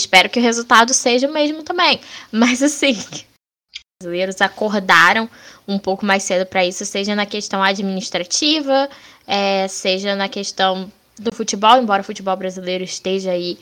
Espero 0.00 0.30
que 0.30 0.38
o 0.38 0.42
resultado 0.42 0.94
seja 0.94 1.28
o 1.28 1.32
mesmo 1.32 1.62
também. 1.62 2.00
Mas 2.32 2.62
assim, 2.62 2.92
os 2.92 3.26
brasileiros 4.00 4.40
acordaram 4.40 5.28
um 5.68 5.78
pouco 5.78 6.06
mais 6.06 6.22
cedo 6.22 6.46
para 6.46 6.64
isso, 6.64 6.86
seja 6.86 7.14
na 7.14 7.26
questão 7.26 7.62
administrativa, 7.62 8.88
é, 9.26 9.68
seja 9.68 10.14
na 10.16 10.28
questão 10.28 10.90
do 11.18 11.34
futebol, 11.34 11.78
embora 11.78 12.02
o 12.02 12.04
futebol 12.04 12.36
brasileiro 12.36 12.84
esteja 12.84 13.30
aí 13.30 13.58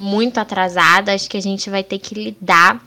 muito 0.00 0.38
atrasado, 0.38 1.08
acho 1.08 1.28
que 1.28 1.36
a 1.36 1.42
gente 1.42 1.68
vai 1.68 1.82
ter 1.82 1.98
que 1.98 2.14
lidar 2.14 2.80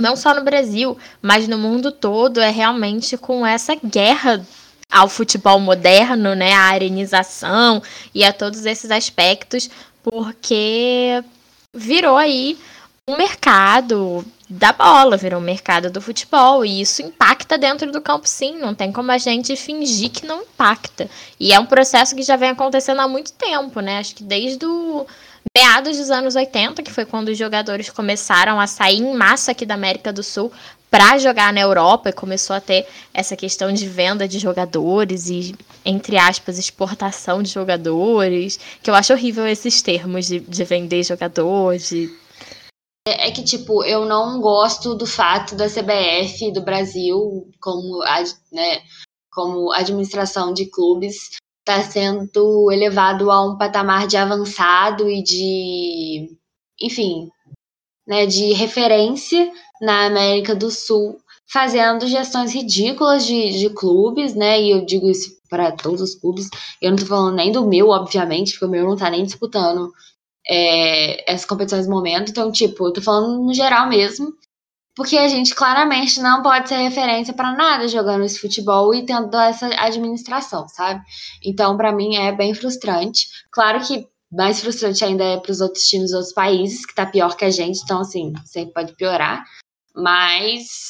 não 0.00 0.14
só 0.14 0.34
no 0.34 0.44
Brasil, 0.44 0.96
mas 1.22 1.48
no 1.48 1.56
mundo 1.56 1.90
todo, 1.90 2.38
é 2.38 2.50
realmente 2.50 3.16
com 3.16 3.46
essa 3.46 3.74
guerra 3.74 4.46
ao 4.90 5.08
futebol 5.08 5.58
moderno, 5.58 6.34
né, 6.34 6.52
a 6.52 6.68
arenização 6.68 7.82
e 8.14 8.22
a 8.22 8.32
todos 8.32 8.66
esses 8.66 8.90
aspectos, 8.90 9.70
porque 10.02 11.24
virou 11.74 12.16
aí 12.16 12.58
um 13.08 13.16
mercado 13.16 14.24
da 14.48 14.72
bola, 14.72 15.16
virou 15.16 15.40
um 15.40 15.44
mercado 15.44 15.90
do 15.90 16.00
futebol. 16.00 16.64
E 16.64 16.80
isso 16.80 17.02
impacta 17.02 17.58
dentro 17.58 17.90
do 17.90 18.00
campo, 18.00 18.28
sim. 18.28 18.58
Não 18.58 18.74
tem 18.74 18.92
como 18.92 19.10
a 19.10 19.18
gente 19.18 19.56
fingir 19.56 20.10
que 20.10 20.26
não 20.26 20.42
impacta. 20.42 21.08
E 21.38 21.52
é 21.52 21.58
um 21.58 21.66
processo 21.66 22.14
que 22.14 22.22
já 22.22 22.36
vem 22.36 22.50
acontecendo 22.50 23.00
há 23.00 23.08
muito 23.08 23.32
tempo, 23.32 23.80
né? 23.80 23.98
Acho 23.98 24.14
que 24.14 24.22
desde 24.22 24.64
o 24.64 25.06
meados 25.56 25.96
dos 25.96 26.10
anos 26.10 26.34
80, 26.34 26.82
que 26.82 26.90
foi 26.90 27.04
quando 27.04 27.28
os 27.28 27.38
jogadores 27.38 27.88
começaram 27.88 28.60
a 28.60 28.66
sair 28.66 28.98
em 28.98 29.14
massa 29.14 29.52
aqui 29.52 29.64
da 29.64 29.74
América 29.74 30.12
do 30.12 30.22
Sul 30.22 30.52
para 30.90 31.18
jogar 31.18 31.52
na 31.52 31.60
Europa 31.60 32.10
e 32.10 32.12
começou 32.12 32.54
a 32.54 32.60
ter 32.60 32.86
essa 33.12 33.36
questão 33.36 33.72
de 33.72 33.88
venda 33.88 34.28
de 34.28 34.38
jogadores 34.38 35.28
e, 35.28 35.54
entre 35.84 36.16
aspas, 36.16 36.58
exportação 36.58 37.42
de 37.42 37.50
jogadores, 37.50 38.58
que 38.82 38.90
eu 38.90 38.94
acho 38.94 39.12
horrível 39.12 39.46
esses 39.46 39.82
termos 39.82 40.26
de, 40.26 40.40
de 40.40 40.64
vender 40.64 41.02
jogadores, 41.02 41.88
de 41.88 42.10
é, 43.06 43.28
é 43.28 43.30
que, 43.30 43.42
tipo, 43.42 43.84
eu 43.84 44.04
não 44.04 44.40
gosto 44.40 44.94
do 44.94 45.06
fato 45.06 45.54
da 45.54 45.68
CBF 45.68 46.52
do 46.52 46.60
Brasil, 46.60 47.48
como, 47.60 48.00
né, 48.52 48.82
como 49.30 49.72
administração 49.72 50.52
de 50.52 50.66
clubes, 50.66 51.30
está 51.60 51.82
sendo 51.82 52.70
elevado 52.72 53.30
a 53.30 53.44
um 53.44 53.56
patamar 53.56 54.06
de 54.06 54.16
avançado 54.16 55.08
e 55.08 55.22
de, 55.22 56.36
enfim, 56.80 57.28
né, 58.06 58.26
de 58.26 58.52
referência 58.52 59.52
na 59.80 60.06
América 60.06 60.54
do 60.54 60.70
Sul, 60.70 61.18
fazendo 61.48 62.06
gestões 62.08 62.52
ridículas 62.52 63.24
de, 63.24 63.58
de 63.58 63.70
clubes, 63.70 64.34
né? 64.34 64.60
E 64.60 64.70
eu 64.70 64.84
digo 64.84 65.08
isso 65.08 65.36
para 65.48 65.70
todos 65.72 66.00
os 66.00 66.14
clubes. 66.14 66.48
Eu 66.80 66.90
não 66.90 66.98
tô 66.98 67.06
falando 67.06 67.36
nem 67.36 67.52
do 67.52 67.66
meu, 67.66 67.88
obviamente, 67.90 68.52
porque 68.52 68.64
o 68.64 68.68
meu 68.70 68.84
não 68.84 68.96
tá 68.96 69.10
nem 69.10 69.24
disputando 69.24 69.92
é, 70.48 71.30
essas 71.30 71.46
competições 71.46 71.86
no 71.86 71.94
momento. 71.94 72.30
Então, 72.30 72.50
tipo, 72.50 72.86
eu 72.86 72.92
tô 72.92 73.02
falando 73.02 73.42
no 73.44 73.54
geral 73.54 73.88
mesmo. 73.88 74.32
Porque 74.94 75.18
a 75.18 75.28
gente 75.28 75.54
claramente 75.54 76.18
não 76.22 76.42
pode 76.42 76.70
ser 76.70 76.76
referência 76.76 77.34
para 77.34 77.52
nada 77.52 77.86
jogando 77.86 78.24
esse 78.24 78.38
futebol 78.38 78.94
e 78.94 79.04
tendo 79.04 79.36
essa 79.36 79.66
administração, 79.78 80.66
sabe? 80.68 81.02
Então, 81.44 81.76
para 81.76 81.92
mim 81.92 82.16
é 82.16 82.32
bem 82.32 82.54
frustrante. 82.54 83.26
Claro 83.50 83.86
que 83.86 84.08
mais 84.32 84.58
frustrante 84.60 85.04
ainda 85.04 85.22
é 85.22 85.36
para 85.36 85.52
os 85.52 85.60
outros 85.60 85.84
times 85.84 86.06
dos 86.06 86.14
outros 86.14 86.32
países, 86.32 86.86
que 86.86 86.94
tá 86.94 87.04
pior 87.04 87.36
que 87.36 87.44
a 87.44 87.50
gente, 87.50 87.80
então 87.84 88.00
assim, 88.00 88.32
sempre 88.46 88.72
pode 88.72 88.94
piorar. 88.96 89.44
Mas, 89.94 90.88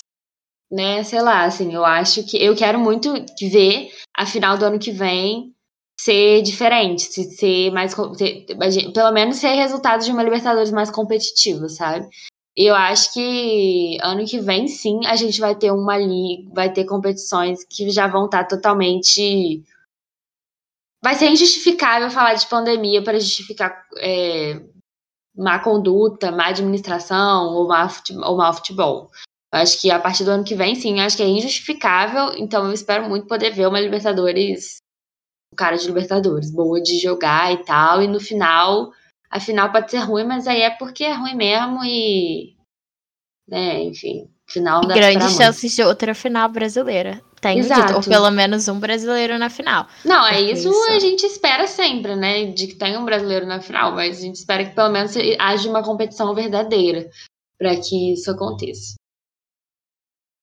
né, 0.71 1.03
sei 1.03 1.21
lá, 1.21 1.45
assim, 1.45 1.75
eu 1.75 1.85
acho 1.85 2.23
que 2.25 2.37
eu 2.37 2.55
quero 2.55 2.79
muito 2.79 3.13
ver 3.41 3.91
a 4.17 4.25
final 4.25 4.57
do 4.57 4.67
ano 4.67 4.79
que 4.79 4.93
vem 4.93 5.53
ser 5.99 6.43
diferente, 6.43 7.05
ser 7.05 7.71
mais. 7.71 7.95
Pelo 7.95 9.13
menos 9.13 9.37
ser 9.37 9.55
resultado 9.55 10.05
de 10.05 10.13
uma 10.13 10.23
Libertadores 10.23 10.71
mais 10.71 10.91
competitiva, 10.91 11.69
sabe? 11.69 12.09
E 12.57 12.71
eu 12.71 12.75
acho 12.75 13.13
que 13.13 13.99
ano 14.03 14.25
que 14.25 14.41
vem, 14.41 14.67
sim, 14.67 15.05
a 15.07 15.15
gente 15.15 15.39
vai 15.41 15.55
ter 15.55 15.71
uma 15.71 15.99
liga, 15.99 16.51
vai 16.55 16.73
ter 16.73 16.85
competições 16.85 17.65
que 17.65 17.91
já 17.91 18.07
vão 18.07 18.27
estar 18.27 18.45
totalmente. 18.45 19.63
Vai 21.05 21.15
ser 21.15 21.29
injustificável 21.29 22.11
falar 22.11 22.35
de 22.35 22.47
pandemia 22.47 23.03
para 23.03 23.21
justificar 23.21 23.85
é, 23.99 24.61
má 25.37 25.59
conduta, 25.59 26.33
má 26.33 26.47
administração 26.47 27.55
ou 27.55 27.69
má, 27.69 27.89
ou 28.25 28.37
má 28.37 28.53
futebol. 28.53 29.11
Eu 29.53 29.61
acho 29.61 29.81
que 29.81 29.91
a 29.91 30.01
partir 30.01 30.25
do 30.25 30.31
ano 30.31 30.45
que 30.45 30.55
vem, 30.55 30.75
sim, 30.75 31.01
acho 31.01 31.17
que 31.17 31.23
é 31.23 31.29
injustificável. 31.29 32.35
Então 32.39 32.67
eu 32.67 32.73
espero 32.73 33.09
muito 33.09 33.27
poder 33.27 33.51
ver 33.51 33.69
uma 33.69 33.81
Libertadores 33.81 34.79
cara 35.57 35.77
de 35.77 35.87
Libertadores, 35.87 36.51
boa 36.51 36.81
de 36.81 36.99
jogar 37.01 37.53
e 37.53 37.65
tal, 37.65 38.03
e 38.03 38.07
no 38.07 38.21
final 38.21 38.93
a 39.31 39.41
final 39.41 39.73
pode 39.73 39.91
ser 39.91 39.99
ruim, 39.99 40.25
mas 40.25 40.47
aí 40.47 40.63
é 40.63 40.71
porque 40.71 41.05
é 41.05 41.13
ruim 41.15 41.35
mesmo 41.35 41.85
e. 41.85 42.55
Né, 43.49 43.83
enfim, 43.85 44.29
final 44.49 44.81
dá 44.83 44.95
Grandes 44.95 45.37
chances 45.37 45.75
de 45.75 45.83
outra 45.83 46.15
final 46.15 46.49
brasileira. 46.49 47.23
Tenho 47.41 47.61
Exato. 47.61 47.87
dito. 47.87 47.97
Ou 47.97 48.03
pelo 48.03 48.31
menos 48.31 48.67
um 48.67 48.81
brasileiro 48.81 49.39
na 49.39 49.49
final. 49.49 49.87
Não, 50.05 50.27
é 50.27 50.41
isso, 50.41 50.69
isso- 50.69 50.91
a 50.91 50.99
gente 50.99 51.25
espera 51.27 51.67
sempre, 51.67 52.17
né? 52.17 52.47
De 52.47 52.67
que 52.67 52.75
tenha 52.75 52.99
um 52.99 53.05
brasileiro 53.05 53.47
na 53.47 53.61
final, 53.61 53.93
mas 53.93 54.19
a 54.19 54.21
gente 54.23 54.37
espera 54.37 54.65
que 54.65 54.75
pelo 54.75 54.91
menos 54.91 55.15
haja 55.39 55.69
uma 55.69 55.83
competição 55.83 56.35
verdadeira 56.35 57.09
para 57.59 57.77
que 57.77 58.15
isso 58.15 58.31
aconteça. 58.31 58.96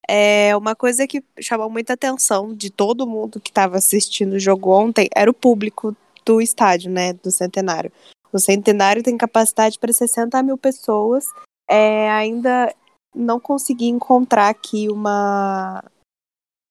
É 0.07 0.55
uma 0.55 0.75
coisa 0.75 1.07
que 1.07 1.23
chamou 1.39 1.69
muita 1.69 1.93
atenção 1.93 2.53
de 2.53 2.69
todo 2.69 3.07
mundo 3.07 3.39
que 3.39 3.49
estava 3.49 3.77
assistindo 3.77 4.33
o 4.33 4.39
jogo 4.39 4.69
ontem 4.69 5.07
era 5.15 5.31
o 5.31 5.33
público 5.33 5.95
do 6.25 6.41
estádio, 6.41 6.91
né? 6.91 7.13
Do 7.13 7.31
Centenário. 7.31 7.91
O 8.31 8.39
Centenário 8.39 9.03
tem 9.03 9.17
capacidade 9.17 9.77
para 9.79 9.93
60 9.93 10.41
mil 10.43 10.57
pessoas. 10.57 11.25
É, 11.69 12.09
ainda 12.11 12.73
não 13.15 13.39
consegui 13.39 13.87
encontrar 13.87 14.49
aqui 14.49 14.89
uma. 14.89 15.83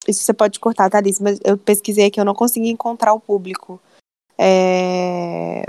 Isso 0.07 0.23
você 0.25 0.35
pode 0.35 0.59
cortar, 0.59 0.91
Thalys, 0.91 1.21
mas 1.21 1.39
eu 1.45 1.57
pesquisei 1.57 2.07
aqui, 2.07 2.21
eu 2.21 2.25
não 2.25 2.35
consegui 2.35 2.69
encontrar 2.69 3.15
o 3.15 3.21
público. 3.21 3.81
É, 4.37 5.65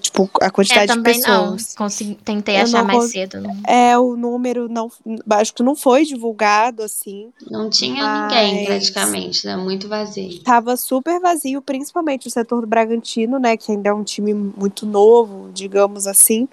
Tipo, 0.00 0.30
a 0.40 0.46
É, 0.46 0.50
quantidade 0.50 0.86
de 0.86 0.94
também 0.94 1.20
não. 1.22 1.52
pessoas. 1.56 1.74
Consegui, 1.74 2.14
tentei 2.24 2.56
Eu 2.56 2.62
achar 2.62 2.84
não 2.84 2.98
mais 2.98 3.10
cedo. 3.10 3.40
Não. 3.40 3.56
É, 3.66 3.98
o 3.98 4.16
número 4.16 4.68
não. 4.68 4.90
Acho 5.30 5.52
que 5.54 5.62
não 5.62 5.74
foi 5.74 6.04
divulgado, 6.04 6.82
assim. 6.82 7.30
Não 7.50 7.68
tinha 7.68 8.02
Mas- 8.04 8.32
ninguém 8.32 8.64
praticamente, 8.66 9.44
né? 9.46 9.56
Muito 9.56 9.88
vazio. 9.88 10.40
Tava 10.42 10.76
super 10.76 11.20
vazio, 11.20 11.60
principalmente 11.60 12.28
o 12.28 12.30
setor 12.30 12.60
do 12.60 12.66
Bragantino, 12.66 13.38
né? 13.38 13.56
Que 13.56 13.72
ainda 13.72 13.88
é 13.88 13.92
um 13.92 14.04
time 14.04 14.32
muito 14.32 14.86
novo, 14.86 15.50
digamos 15.52 16.06
assim. 16.06 16.46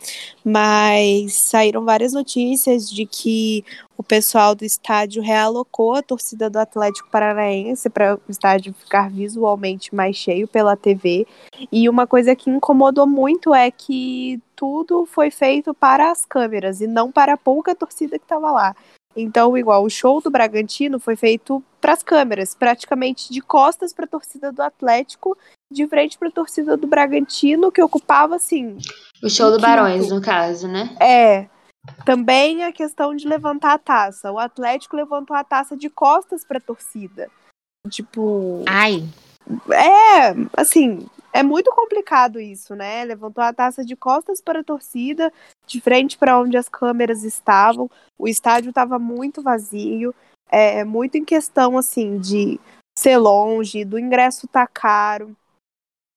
Mas 0.43 1.33
saíram 1.33 1.85
várias 1.85 2.13
notícias 2.13 2.89
de 2.89 3.05
que 3.05 3.63
o 3.99 4.03
pessoal 4.03 4.55
do 4.55 4.63
estádio 4.63 5.21
realocou 5.21 5.93
a 5.93 6.01
torcida 6.01 6.49
do 6.49 6.57
Atlético 6.57 7.09
Paranaense 7.11 7.89
para 7.89 8.15
o 8.15 8.31
estádio 8.31 8.73
ficar 8.73 9.09
visualmente 9.09 9.93
mais 9.93 10.15
cheio 10.15 10.47
pela 10.47 10.77
TV. 10.77 11.27
E 11.69 11.89
uma 11.89 12.07
coisa 12.07 12.33
que 12.33 12.49
incomodou 12.49 13.05
muito 13.05 13.53
é 13.53 13.69
que 13.69 14.41
tudo 14.55 15.05
foi 15.05 15.29
feito 15.29 15.73
para 15.73 16.11
as 16.11 16.23
câmeras 16.23 16.79
e 16.79 16.87
não 16.87 17.11
para 17.11 17.33
a 17.33 17.37
pouca 17.37 17.75
torcida 17.75 18.17
que 18.17 18.23
estava 18.23 18.49
lá. 18.53 18.73
Então, 19.17 19.57
igual 19.57 19.83
o 19.83 19.89
show 19.89 20.21
do 20.21 20.29
Bragantino 20.29 20.97
foi 20.97 21.17
feito 21.17 21.61
para 21.81 21.91
as 21.91 22.01
câmeras, 22.01 22.55
praticamente 22.55 23.33
de 23.33 23.41
costas 23.41 23.91
para 23.91 24.05
a 24.05 24.07
torcida 24.09 24.49
do 24.49 24.61
Atlético, 24.61 25.37
de 25.69 25.85
frente 25.87 26.17
para 26.17 26.29
a 26.29 26.31
torcida 26.31 26.77
do 26.77 26.87
Bragantino, 26.87 27.69
que 27.69 27.83
ocupava 27.83 28.37
assim. 28.37 28.77
O 29.21 29.29
show 29.29 29.51
do 29.51 29.59
Barões, 29.59 30.09
no 30.09 30.21
caso, 30.21 30.69
né? 30.69 30.95
É. 31.01 31.49
Também 32.05 32.63
a 32.63 32.71
questão 32.71 33.15
de 33.15 33.27
levantar 33.27 33.73
a 33.73 33.79
taça. 33.79 34.31
O 34.31 34.39
Atlético 34.39 34.95
levantou 34.95 35.35
a 35.35 35.43
taça 35.43 35.75
de 35.75 35.89
costas 35.89 36.43
para 36.43 36.57
a 36.57 36.61
torcida. 36.61 37.29
Tipo, 37.89 38.63
Ai, 38.67 39.03
é, 39.71 40.33
assim, 40.55 41.07
é 41.33 41.41
muito 41.41 41.71
complicado 41.71 42.39
isso, 42.39 42.75
né? 42.75 43.03
Levantou 43.03 43.43
a 43.43 43.53
taça 43.53 43.83
de 43.83 43.95
costas 43.95 44.41
para 44.41 44.59
a 44.59 44.63
torcida, 44.63 45.31
de 45.65 45.79
frente 45.79 46.17
para 46.17 46.39
onde 46.39 46.57
as 46.57 46.67
câmeras 46.67 47.23
estavam. 47.23 47.89
O 48.17 48.27
estádio 48.27 48.69
estava 48.69 48.99
muito 48.99 49.41
vazio, 49.41 50.13
é 50.49 50.83
muito 50.83 51.17
em 51.17 51.25
questão 51.25 51.77
assim 51.77 52.19
de 52.19 52.59
ser 52.97 53.17
longe, 53.17 53.85
do 53.85 53.97
ingresso 53.97 54.47
tá 54.47 54.67
caro. 54.67 55.35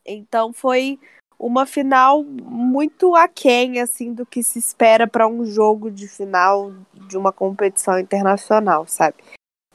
Então 0.05 0.53
foi 0.53 0.99
uma 1.43 1.67
final 1.67 2.23
muito 2.23 3.17
aquém 3.17 3.81
assim 3.81 4.15
do 4.15 4.25
que 4.25 4.45
se 4.45 4.61
espera 4.61 5.09
para 5.09 5.27
um 5.27 5.45
jogo 5.45 5.91
de 5.91 6.07
final 6.07 6.73
de 6.95 7.19
uma 7.19 7.33
competição 7.33 7.99
internacional, 7.99 8.87
sabe? 8.87 9.17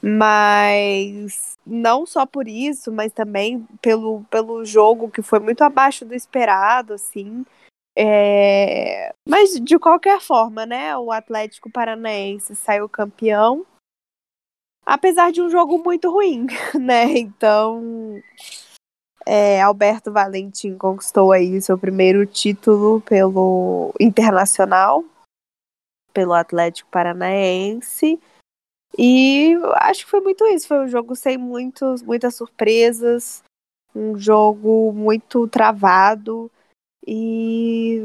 Mas 0.01 1.57
não 1.65 2.05
só 2.05 2.25
por 2.25 2.47
isso, 2.47 2.89
mas 2.89 3.11
também 3.11 3.67
pelo, 3.81 4.23
pelo 4.29 4.63
jogo 4.63 5.11
que 5.11 5.21
foi 5.21 5.39
muito 5.39 5.61
abaixo 5.61 6.05
do 6.05 6.15
esperado, 6.15 6.93
assim. 6.93 7.45
É, 7.97 9.11
Mas 9.27 9.59
de 9.59 9.77
qualquer 9.77 10.21
forma, 10.21 10.65
né? 10.65 10.95
O 10.97 11.11
Atlético 11.11 11.69
Paranaense 11.69 12.55
saiu 12.55 12.87
campeão, 12.87 13.65
apesar 14.85 15.31
de 15.31 15.41
um 15.41 15.49
jogo 15.49 15.79
muito 15.79 16.09
ruim, 16.09 16.45
né? 16.79 17.17
Então, 17.17 18.21
é, 19.29 19.61
Alberto 19.61 20.09
Valentim 20.09 20.77
conquistou 20.77 21.33
aí 21.33 21.61
seu 21.61 21.77
primeiro 21.77 22.25
título 22.25 23.01
pelo 23.01 23.93
internacional, 23.99 25.03
pelo 26.13 26.33
Atlético 26.33 26.89
Paranaense. 26.89 28.17
E 28.97 29.53
acho 29.81 30.05
que 30.05 30.11
foi 30.11 30.21
muito 30.21 30.45
isso. 30.47 30.69
Foi 30.69 30.79
um 30.79 30.87
jogo 30.87 31.13
sem 31.13 31.37
muitos, 31.37 32.01
muitas 32.01 32.35
surpresas, 32.35 33.43
um 33.93 34.17
jogo 34.17 34.93
muito 34.93 35.45
travado. 35.49 36.49
E, 37.05 37.99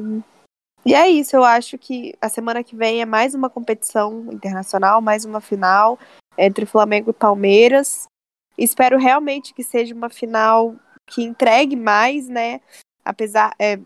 e 0.85 0.93
é 0.93 1.09
isso. 1.09 1.37
Eu 1.37 1.45
acho 1.45 1.79
que 1.79 2.17
a 2.21 2.29
semana 2.29 2.65
que 2.65 2.75
vem 2.75 3.01
é 3.01 3.07
mais 3.07 3.33
uma 3.33 3.49
competição 3.49 4.27
internacional, 4.33 5.01
mais 5.01 5.25
uma 5.25 5.41
final 5.41 6.01
entre 6.37 6.67
Flamengo 6.67 7.11
e 7.11 7.15
Palmeiras. 7.15 8.09
Espero 8.59 8.99
realmente 8.99 9.55
que 9.55 9.63
seja 9.63 9.95
uma 9.95 10.11
final 10.11 10.75
que 11.13 11.23
entregue 11.23 11.77
mais, 11.77 12.29
né? 12.29 12.61
Apesar, 13.05 13.55
é, 13.59 13.79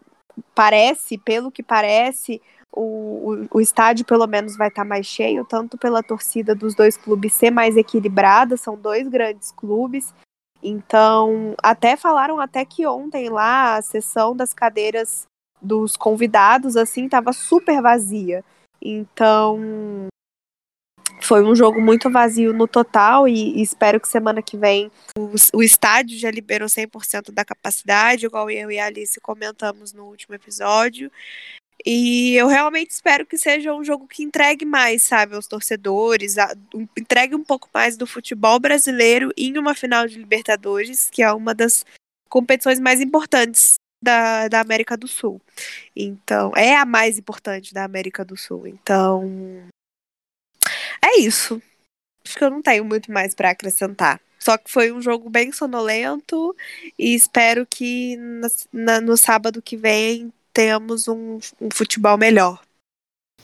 parece, 0.55 1.19
pelo 1.19 1.51
que 1.51 1.63
parece, 1.63 2.41
o, 2.73 3.47
o, 3.51 3.61
estádio 3.61 4.05
pelo 4.05 4.27
menos 4.27 4.57
vai 4.57 4.69
estar 4.69 4.85
mais 4.85 5.07
cheio, 5.07 5.45
tanto 5.45 5.77
pela 5.77 6.03
torcida 6.03 6.55
dos 6.55 6.75
dois 6.75 6.97
clubes 6.97 7.35
ser 7.35 7.51
mais 7.51 7.77
equilibrada, 7.77 8.57
são 8.57 8.77
dois 8.77 9.09
grandes 9.09 9.51
clubes. 9.51 10.15
Então, 10.63 11.55
até 11.63 11.97
falaram 11.97 12.39
até 12.39 12.65
que 12.65 12.87
ontem 12.87 13.29
lá 13.29 13.77
a 13.77 13.83
sessão 13.83 14.37
das 14.37 14.53
cadeiras 14.53 15.27
dos 15.61 15.97
convidados 15.97 16.77
assim 16.77 17.07
estava 17.07 17.33
super 17.33 17.83
vazia. 17.83 18.45
Então, 18.81 20.09
foi 21.21 21.43
um 21.43 21.55
jogo 21.55 21.81
muito 21.81 22.11
vazio 22.11 22.53
no 22.53 22.69
total 22.69 23.27
e, 23.27 23.59
e 23.59 23.63
espero 23.63 24.01
que 24.01 24.09
semana 24.09 24.43
que 24.43 24.57
vem 24.57 24.91
o, 25.17 25.31
o 25.55 25.63
estádio 25.63 26.19
já 26.19 26.31
liberou 26.31 26.69
100% 26.69 27.33
da 27.33 27.45
capacidade, 27.45 28.27
igual 28.27 28.51
eu 28.51 28.71
e 28.71 28.79
a 28.79 28.87
Alice 28.87 29.21
comentamos 29.21 29.93
no 29.93 30.05
último 30.05 30.35
episódio. 30.35 31.11
E 31.85 32.35
eu 32.35 32.49
realmente 32.49 32.91
espero 32.91 33.27
que 33.27 33.37
seja 33.37 33.75
um 33.75 33.85
jogo 33.85 34.09
que 34.09 34.23
entregue 34.23 34.65
mais, 34.65 35.03
sabe, 35.03 35.37
aos 35.37 35.47
torcedores, 35.47 36.39
a, 36.39 36.53
um, 36.75 36.87
entregue 36.99 37.35
um 37.35 37.45
pouco 37.45 37.69
mais 37.73 37.97
do 37.97 38.07
futebol 38.07 38.59
brasileiro 38.59 39.33
em 39.37 39.57
uma 39.59 39.75
final 39.75 40.07
de 40.07 40.19
Libertadores, 40.19 41.09
que 41.11 41.23
é 41.23 41.33
uma 41.33 41.55
das 41.55 41.85
competições 42.29 42.81
mais 42.81 43.01
importantes 43.01 43.75
da, 44.03 44.49
da 44.49 44.61
América 44.61 44.97
do 44.97 45.07
Sul. 45.07 45.41
Então, 45.95 46.53
é 46.57 46.77
a 46.77 46.85
mais 46.85 47.19
importante 47.19 47.73
da 47.73 47.85
América 47.85 48.25
do 48.25 48.37
Sul. 48.37 48.67
Então, 48.67 49.69
é 51.03 51.21
isso. 51.21 51.61
Acho 52.25 52.37
que 52.37 52.45
eu 52.45 52.51
não 52.51 52.63
tenho 52.63 52.85
muito 52.85 53.11
mais 53.13 53.35
para 53.35 53.51
acrescentar. 53.51 54.21
Só 54.39 54.57
que 54.57 54.71
foi 54.71 54.93
um 54.93 55.01
jogo 55.03 55.29
bem 55.29 55.51
sonolento 55.51 56.55
e 56.99 57.15
espero 57.15 57.67
que 57.69 58.17
na, 58.17 58.49
na, 58.73 59.01
no 59.01 59.17
sábado 59.17 59.61
que 59.63 59.77
vem 59.77 60.33
tenhamos 60.53 61.09
um, 61.09 61.39
um, 61.61 61.69
futebol 61.73 62.17
melhor. 62.17 62.61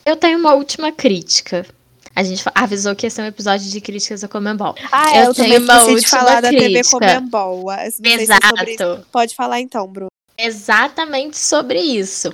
Eu 0.04 0.16
tenho 0.16 0.38
uma 0.38 0.54
última 0.54 0.92
crítica. 0.92 1.66
A 2.14 2.22
gente 2.22 2.44
avisou 2.54 2.94
que 2.94 3.06
ia 3.06 3.10
ser 3.10 3.22
um 3.22 3.26
episódio 3.26 3.70
de 3.70 3.80
críticas 3.80 4.22
a 4.22 4.28
Comembol. 4.28 4.74
Ah, 4.90 5.16
eu, 5.16 5.24
eu 5.24 5.34
tenho 5.34 5.66
também 5.66 5.94
uma 5.94 6.00
de 6.00 6.08
falar 6.08 6.40
da 6.40 6.50
TV 6.50 6.66
crítica. 6.66 6.98
Comembol. 6.98 7.64
Exato. 8.02 9.06
Pode 9.10 9.34
falar 9.34 9.60
então, 9.60 9.86
Bruno. 9.86 10.08
Exatamente 10.36 11.38
sobre 11.38 11.80
isso. 11.80 12.32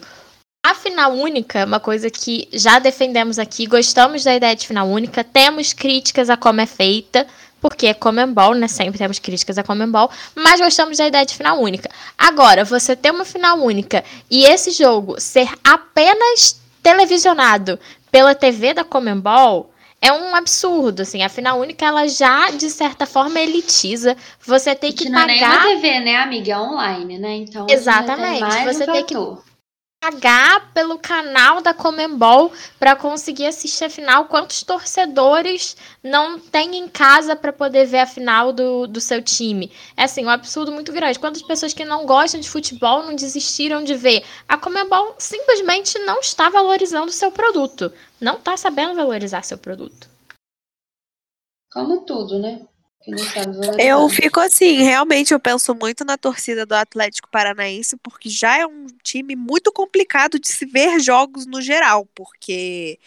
A 0.62 0.75
final 0.75 1.12
única 1.12 1.61
é 1.61 1.64
uma 1.64 1.79
coisa 1.79 2.11
que 2.11 2.49
já 2.53 2.79
defendemos 2.79 3.38
aqui, 3.38 3.66
gostamos 3.66 4.25
da 4.25 4.35
ideia 4.35 4.57
de 4.57 4.66
final 4.66 4.88
única, 4.88 5.23
temos 5.23 5.73
críticas 5.73 6.29
a 6.29 6.37
como 6.37 6.61
é 6.61 6.66
feita, 6.66 7.27
porque 7.61 7.87
é 7.87 7.94
Comembol, 7.94 8.55
né? 8.55 8.66
Sempre 8.66 8.99
temos 8.99 9.18
críticas 9.18 9.57
a 9.57 9.62
Comembol, 9.62 10.11
mas 10.35 10.61
gostamos 10.61 10.99
da 10.99 11.07
ideia 11.07 11.25
de 11.25 11.37
final 11.37 11.61
única. 11.61 11.88
Agora, 12.16 12.64
você 12.64 12.97
ter 12.97 13.12
uma 13.12 13.25
final 13.25 13.59
única 13.61 14.05
e 14.31 14.44
esse 14.44 14.73
jogo 14.73 15.21
ser 15.21 15.49
apenas 15.62 16.61
televisionado 16.83 17.79
pela 18.11 18.35
TV 18.35 18.75
da 18.75 18.85
Comembol 18.85 19.71
é 20.01 20.12
um 20.12 20.35
absurdo, 20.35 21.03
assim. 21.03 21.23
A 21.23 21.29
final 21.29 21.59
única, 21.59 21.87
ela 21.87 22.07
já, 22.09 22.51
de 22.51 22.68
certa 22.71 23.07
forma, 23.07 23.40
elitiza. 23.40 24.16
Você 24.44 24.75
tem 24.75 24.92
que 24.92 25.09
não 25.09 25.21
pagar... 25.21 25.33
É 25.33 25.38
nem 25.38 25.40
na 25.40 25.62
TV, 25.62 26.01
né, 26.01 26.16
amiga? 26.16 26.53
É 26.53 26.59
online, 26.59 27.18
né? 27.18 27.37
Então, 27.37 27.66
Exatamente. 27.68 28.64
Você 28.64 28.75
você 28.75 28.87
tem 28.87 29.05
que 29.05 29.14
pagar 30.01 30.73
pelo 30.73 30.99
canal 30.99 31.61
da 31.61 31.75
Comembol 31.75 32.53
para 32.79 32.95
conseguir 32.95 33.47
assistir 33.47 33.85
a 33.85 33.91
final. 33.91 34.27
Quantos 34.27 34.63
torcedores 34.63 35.77
não 36.03 36.39
tem 36.39 36.77
em 36.77 36.89
casa 36.89 37.35
para 37.35 37.53
poder 37.53 37.87
ver 37.87 37.99
a 37.99 38.07
final 38.07 38.53
do, 38.53 38.87
do 38.87 39.01
seu 39.01 39.23
time? 39.23 39.71
É 39.97 40.05
assim, 40.05 40.25
um 40.25 40.31
absurdo 40.31 40.73
muito 40.73 40.93
grande. 40.93 41.19
Quantas 41.19 41.43
pessoas 41.43 41.75
que 41.75 41.85
não 41.85 42.07
gostam 42.07 42.41
de 42.41 42.49
futebol 42.49 43.03
não 43.03 43.15
desistiram 43.15 43.83
de 43.83 43.95
ver? 43.95 44.25
A 44.49 44.57
Comembol 44.57 45.15
simplesmente 45.19 45.99
não 46.01 46.21
está 46.21 46.49
valorizando 46.49 47.09
o 47.09 47.13
seu 47.13 47.31
produto. 47.31 47.93
Não 48.21 48.37
está 48.37 48.57
sabendo 48.57 48.95
valorizar 48.95 49.43
seu 49.43 49.59
produto. 49.59 50.09
Como 51.71 52.05
tudo, 52.07 52.39
né? 52.39 52.67
Eu 53.79 54.09
fico 54.09 54.40
assim, 54.40 54.83
realmente 54.83 55.33
eu 55.33 55.40
penso 55.40 55.75
muito 55.75 56.05
na 56.05 56.18
torcida 56.18 56.66
do 56.66 56.75
Atlético 56.75 57.29
Paranaense, 57.31 57.97
porque 57.97 58.29
já 58.29 58.59
é 58.59 58.66
um 58.66 58.87
time 59.03 59.35
muito 59.35 59.73
complicado 59.73 60.38
de 60.38 60.49
se 60.49 60.66
ver 60.66 61.01
jogos 61.01 61.47
no 61.47 61.61
geral, 61.61 62.07
porque 62.14 62.99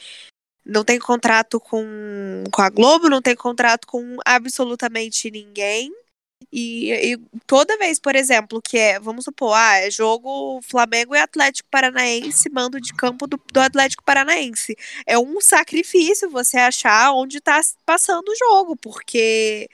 não 0.66 0.84
tem 0.84 1.00
contrato 1.00 1.60
com, 1.60 2.44
com 2.52 2.62
a 2.62 2.70
Globo, 2.70 3.10
não 3.10 3.22
tem 3.22 3.36
contrato 3.36 3.88
com 3.88 4.18
absolutamente 4.26 5.30
ninguém. 5.30 5.92
E, 6.52 7.14
e, 7.14 7.18
toda 7.48 7.78
vez, 7.78 8.00
por 8.00 8.16
exemplo, 8.16 8.62
que 8.62 8.78
é, 8.78 9.00
vamos 9.00 9.26
supor, 9.26 9.54
ah, 9.56 9.78
é 9.78 9.92
jogo 9.92 10.60
Flamengo 10.64 11.16
e 11.16 11.20
Atlético 11.20 11.70
Paranaense, 11.70 12.50
mando 12.50 12.80
de 12.82 12.94
campo 12.94 13.28
do, 13.28 13.40
do 13.54 13.60
Atlético 13.60 14.04
Paranaense. 14.04 14.76
É 15.06 15.18
um 15.18 15.40
sacrifício 15.40 16.30
você 16.30 16.58
achar 16.58 17.14
onde 17.14 17.38
está 17.38 17.62
passando 17.86 18.28
o 18.30 18.36
jogo, 18.36 18.76
porque 18.76 19.70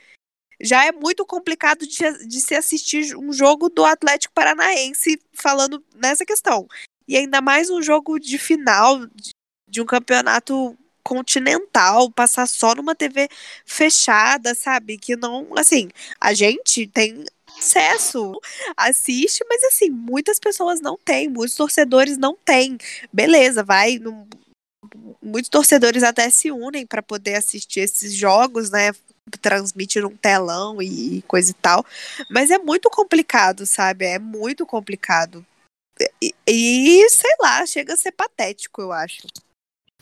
já 0.62 0.86
é 0.86 0.92
muito 0.92 1.26
complicado 1.26 1.86
de, 1.86 2.28
de 2.28 2.42
se 2.42 2.56
assistir 2.56 3.16
um 3.16 3.32
jogo 3.32 3.70
do 3.70 3.86
Atlético 3.86 4.34
Paranaense 4.34 5.22
falando 5.34 5.84
nessa 5.96 6.26
questão. 6.26 6.68
E 7.08 7.16
ainda 7.16 7.42
mais 7.42 7.70
um 7.70 7.82
jogo 7.82 8.20
de 8.20 8.38
final 8.38 9.06
de, 9.08 9.32
de 9.70 9.82
um 9.82 9.86
campeonato 9.86 10.78
continental, 11.04 12.12
passar 12.12 12.48
só 12.48 12.76
numa 12.76 12.94
TV 12.94 13.30
fechada, 13.66 14.54
sabe? 14.54 14.98
Que 14.98 15.16
não, 15.16 15.48
assim, 15.58 15.88
a 16.20 16.34
gente 16.34 16.86
tem 16.88 17.24
acesso, 17.58 18.34
assiste, 18.76 19.44
mas 19.50 19.64
assim, 19.64 19.90
muitas 19.90 20.38
pessoas 20.38 20.82
não 20.82 20.98
têm, 20.98 21.30
muitos 21.30 21.56
torcedores 21.56 22.18
não 22.18 22.36
têm. 22.36 22.78
Beleza, 23.12 23.64
vai, 23.64 24.00
muitos 25.22 25.50
torcedores 25.50 26.04
até 26.04 26.30
se 26.30 26.52
unem 26.52 26.86
para 26.86 27.02
poder 27.02 27.36
assistir 27.36 27.82
esses 27.82 28.14
jogos, 28.14 28.70
né? 28.70 28.92
Transmite 29.42 30.00
num 30.00 30.16
telão 30.16 30.82
e 30.82 31.22
coisa 31.28 31.52
e 31.52 31.54
tal. 31.54 31.86
Mas 32.30 32.50
é 32.50 32.58
muito 32.58 32.90
complicado, 32.90 33.66
sabe? 33.66 34.06
É 34.06 34.20
muito 34.20 34.66
complicado. 34.66 35.46
E, 36.22 36.34
e 36.48 37.10
sei 37.10 37.36
lá, 37.42 37.66
chega 37.66 37.94
a 37.94 37.98
ser 37.98 38.12
patético, 38.12 38.82
eu 38.82 38.92
acho. 38.92 39.28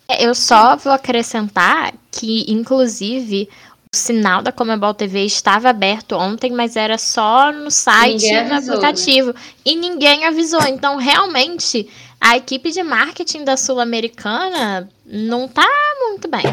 É, 0.07 0.25
eu 0.25 0.35
só 0.35 0.75
vou 0.75 0.93
acrescentar 0.93 1.93
que, 2.11 2.45
inclusive, 2.51 3.49
o 3.93 3.97
sinal 3.97 4.41
da 4.41 4.51
Comebol 4.51 4.93
TV 4.93 5.25
estava 5.25 5.69
aberto 5.69 6.13
ontem, 6.13 6.51
mas 6.51 6.75
era 6.75 6.97
só 6.97 7.51
no 7.51 7.71
site 7.71 8.25
e 8.25 8.43
no 8.43 8.49
né? 8.49 8.55
aplicativo. 8.57 9.33
Né? 9.33 9.39
E 9.65 9.75
ninguém 9.75 10.25
avisou. 10.25 10.61
Então, 10.63 10.97
realmente, 10.97 11.89
a 12.19 12.37
equipe 12.37 12.71
de 12.71 12.83
marketing 12.83 13.43
da 13.43 13.57
Sul-Americana 13.57 14.89
não 15.05 15.47
tá 15.47 15.67
muito 16.09 16.27
bem. 16.27 16.43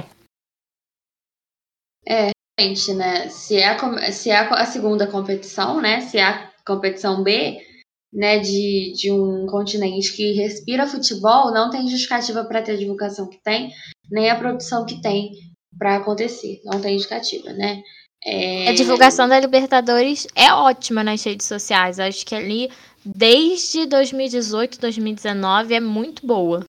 É, 2.07 2.31
realmente, 2.59 2.93
né? 2.95 3.29
Se 3.29 3.57
é 3.57 3.69
a, 3.69 4.13
se 4.13 4.31
é 4.31 4.37
a 4.37 4.67
segunda 4.67 5.07
competição, 5.07 5.81
né? 5.81 6.01
Se 6.01 6.19
é 6.19 6.25
a 6.25 6.53
competição 6.67 7.23
B, 7.23 7.59
né, 8.13 8.39
de, 8.39 8.93
de 8.95 9.11
um 9.11 9.47
continente 9.47 10.15
que 10.15 10.33
respira 10.33 10.87
futebol, 10.87 11.53
não 11.53 11.71
tem 11.71 11.89
justificativa 11.89 12.45
para 12.45 12.63
ter 12.63 12.73
a 12.73 12.77
divulgação 12.77 13.29
que 13.29 13.43
tem, 13.43 13.73
nem 14.11 14.31
a 14.31 14.37
produção 14.37 14.85
que 14.85 15.01
tem 15.01 15.31
para 15.79 15.97
acontecer. 15.97 16.61
Não 16.65 16.81
tem 16.81 16.99
justificativa, 16.99 17.53
né? 17.53 17.83
É... 18.25 18.69
A 18.69 18.75
divulgação 18.75 19.27
da 19.29 19.41
Libertadores 19.41 20.27
é 20.37 20.53
ótima 20.53 21.03
nas 21.03 21.25
redes 21.25 21.47
sociais. 21.47 21.99
Acho 21.99 22.25
que 22.25 22.35
ali, 22.35 22.71
desde 23.05 23.87
2018, 23.87 24.81
2019, 24.81 25.75
é 25.75 25.81
muito 25.81 26.27
boa. 26.27 26.65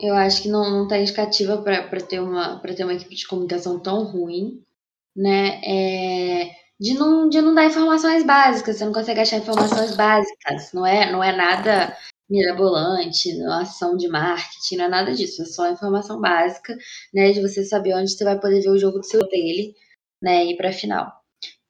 Eu 0.00 0.14
acho 0.14 0.42
que 0.42 0.48
não, 0.48 0.70
não 0.70 0.88
tem 0.88 1.00
justificativa 1.00 1.62
para 1.62 2.00
ter, 2.00 2.20
uma, 2.20 2.60
ter 2.60 2.84
uma 2.84 2.94
equipe 2.94 3.14
de 3.14 3.26
comunicação 3.26 3.80
tão 3.80 4.04
ruim, 4.04 4.62
né? 5.14 5.60
É 5.64 6.66
de 6.78 6.94
não, 6.94 7.28
de 7.28 7.40
não 7.40 7.54
dar 7.54 7.66
informações 7.66 8.22
básicas, 8.24 8.76
você 8.76 8.84
não 8.84 8.92
consegue 8.92 9.20
achar 9.20 9.38
informações 9.38 9.96
básicas, 9.96 10.72
não 10.72 10.86
é, 10.86 11.10
não 11.10 11.24
é 11.24 11.34
nada 11.34 11.96
mirabolante, 12.28 13.34
não 13.38 13.60
é 13.60 13.62
ação 13.62 13.96
de 13.96 14.08
marketing, 14.08 14.76
não 14.76 14.84
é 14.84 14.88
nada 14.88 15.14
disso, 15.14 15.42
é 15.42 15.44
só 15.46 15.70
informação 15.70 16.20
básica, 16.20 16.76
né, 17.14 17.32
de 17.32 17.40
você 17.40 17.64
saber 17.64 17.94
onde 17.94 18.10
você 18.10 18.24
vai 18.24 18.38
poder 18.38 18.60
ver 18.60 18.70
o 18.70 18.78
jogo 18.78 18.98
do 18.98 19.06
seu 19.06 19.26
dele, 19.28 19.74
né, 20.22 20.44
e 20.44 20.52
ir 20.52 20.56
pra 20.56 20.72
final. 20.72 21.10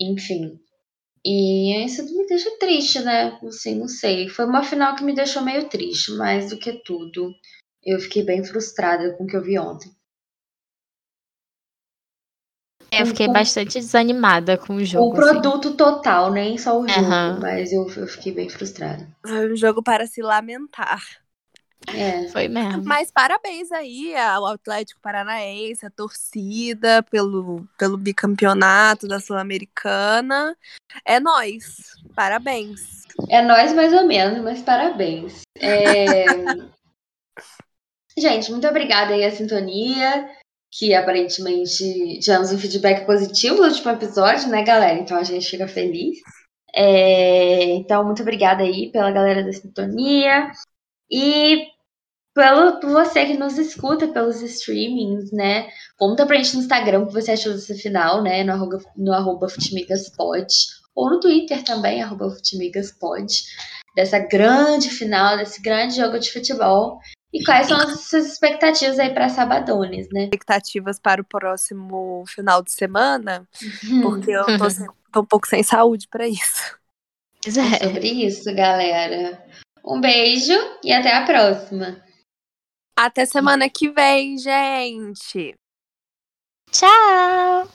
Enfim. 0.00 0.58
E 1.28 1.84
isso 1.84 2.04
me 2.04 2.24
deixa 2.24 2.56
triste, 2.56 3.00
né? 3.00 3.36
Assim, 3.42 3.74
não 3.74 3.88
sei. 3.88 4.28
Foi 4.28 4.44
uma 4.44 4.62
final 4.62 4.94
que 4.94 5.02
me 5.02 5.12
deixou 5.12 5.42
meio 5.42 5.68
triste, 5.68 6.12
mais 6.12 6.50
do 6.50 6.56
que 6.56 6.72
tudo. 6.84 7.34
Eu 7.82 7.98
fiquei 7.98 8.22
bem 8.22 8.44
frustrada 8.44 9.12
com 9.16 9.24
o 9.24 9.26
que 9.26 9.36
eu 9.36 9.42
vi 9.42 9.58
ontem. 9.58 9.90
É, 12.92 13.02
eu 13.02 13.06
fiquei 13.06 13.26
com, 13.26 13.32
bastante 13.32 13.80
desanimada 13.80 14.56
com 14.56 14.76
o 14.76 14.84
jogo. 14.84 15.08
O 15.08 15.20
assim. 15.20 15.32
produto 15.32 15.66
assim. 15.66 15.76
total, 15.76 16.32
nem 16.32 16.56
só 16.56 16.80
o 16.80 16.86
jogo, 16.86 17.00
uhum. 17.00 17.40
mas 17.40 17.72
eu, 17.72 17.90
eu 17.96 18.06
fiquei 18.06 18.32
bem 18.32 18.48
frustrada. 18.48 19.08
Foi 19.26 19.52
um 19.52 19.56
jogo 19.56 19.82
para 19.82 20.06
se 20.06 20.22
lamentar. 20.22 21.02
É. 21.94 22.28
Foi 22.28 22.48
mesmo. 22.48 22.84
Mas 22.84 23.10
parabéns 23.10 23.70
aí 23.70 24.14
ao 24.16 24.46
Atlético 24.46 25.00
Paranaense, 25.00 25.86
a 25.86 25.90
torcida 25.90 27.02
pelo, 27.04 27.66
pelo 27.78 27.96
bicampeonato 27.96 29.06
da 29.06 29.20
Sul-Americana. 29.20 30.56
É 31.04 31.20
nós. 31.20 31.92
Parabéns. 32.14 33.04
É 33.28 33.42
nós 33.42 33.72
mais 33.72 33.92
ou 33.92 34.06
menos, 34.06 34.42
mas 34.42 34.62
parabéns. 34.62 35.42
É... 35.58 36.24
Gente, 38.18 38.50
muito 38.50 38.66
obrigada 38.66 39.12
aí 39.12 39.24
a 39.24 39.30
sintonia 39.30 40.28
que 40.72 40.94
aparentemente 40.94 42.18
tivemos 42.20 42.52
um 42.52 42.58
feedback 42.58 43.06
positivo 43.06 43.56
no 43.56 43.68
último 43.68 43.90
episódio, 43.90 44.48
né, 44.48 44.62
galera? 44.62 44.98
Então 44.98 45.16
a 45.16 45.22
gente 45.22 45.48
fica 45.48 45.66
feliz. 45.68 46.18
É, 46.74 47.64
então, 47.74 48.04
muito 48.04 48.20
obrigada 48.20 48.62
aí 48.62 48.90
pela 48.90 49.10
galera 49.10 49.42
da 49.42 49.52
sintonia 49.52 50.50
e 51.10 51.66
pelo, 52.36 52.78
por 52.80 52.90
você 52.90 53.24
que 53.24 53.34
nos 53.34 53.56
escuta 53.56 54.06
pelos 54.08 54.42
streamings, 54.42 55.32
né? 55.32 55.70
Conta 55.96 56.26
pra 56.26 56.36
gente 56.36 56.54
no 56.54 56.60
Instagram 56.60 57.00
o 57.00 57.06
que 57.06 57.14
você 57.14 57.32
achou 57.32 57.54
dessa 57.54 57.74
final, 57.74 58.22
né? 58.22 58.44
No 58.44 58.52
arroba, 58.52 58.78
no 58.94 59.12
arroba 59.14 59.48
Futimigaspod. 59.48 60.46
Ou 60.94 61.10
no 61.10 61.18
Twitter 61.18 61.64
também, 61.64 62.02
arroba 62.02 62.30
Futimigaspod. 62.30 63.26
Dessa 63.96 64.18
grande 64.18 64.90
final, 64.90 65.38
desse 65.38 65.62
grande 65.62 65.96
jogo 65.96 66.18
de 66.18 66.30
futebol. 66.30 67.00
E 67.32 67.42
quais 67.42 67.68
são 67.68 67.78
as 67.78 68.00
suas 68.02 68.26
expectativas 68.26 68.98
aí 68.98 69.14
para 69.14 69.30
Sabadones, 69.30 70.06
né? 70.12 70.24
Expectativas 70.24 71.00
para 71.00 71.22
o 71.22 71.24
próximo 71.24 72.22
final 72.26 72.62
de 72.62 72.70
semana, 72.70 73.48
porque 74.02 74.30
eu 74.30 74.44
tô, 74.44 74.66
tô 75.10 75.20
um 75.22 75.26
pouco 75.26 75.48
sem 75.48 75.62
saúde 75.62 76.06
para 76.06 76.28
isso. 76.28 76.76
É 77.46 77.50
sobre 77.50 78.08
isso, 78.08 78.54
galera. 78.54 79.42
Um 79.82 80.00
beijo 80.00 80.52
e 80.84 80.92
até 80.92 81.14
a 81.14 81.24
próxima. 81.24 82.04
Até 82.98 83.26
semana 83.26 83.68
que 83.68 83.90
vem, 83.90 84.38
gente. 84.38 85.54
Tchau! 86.72 87.68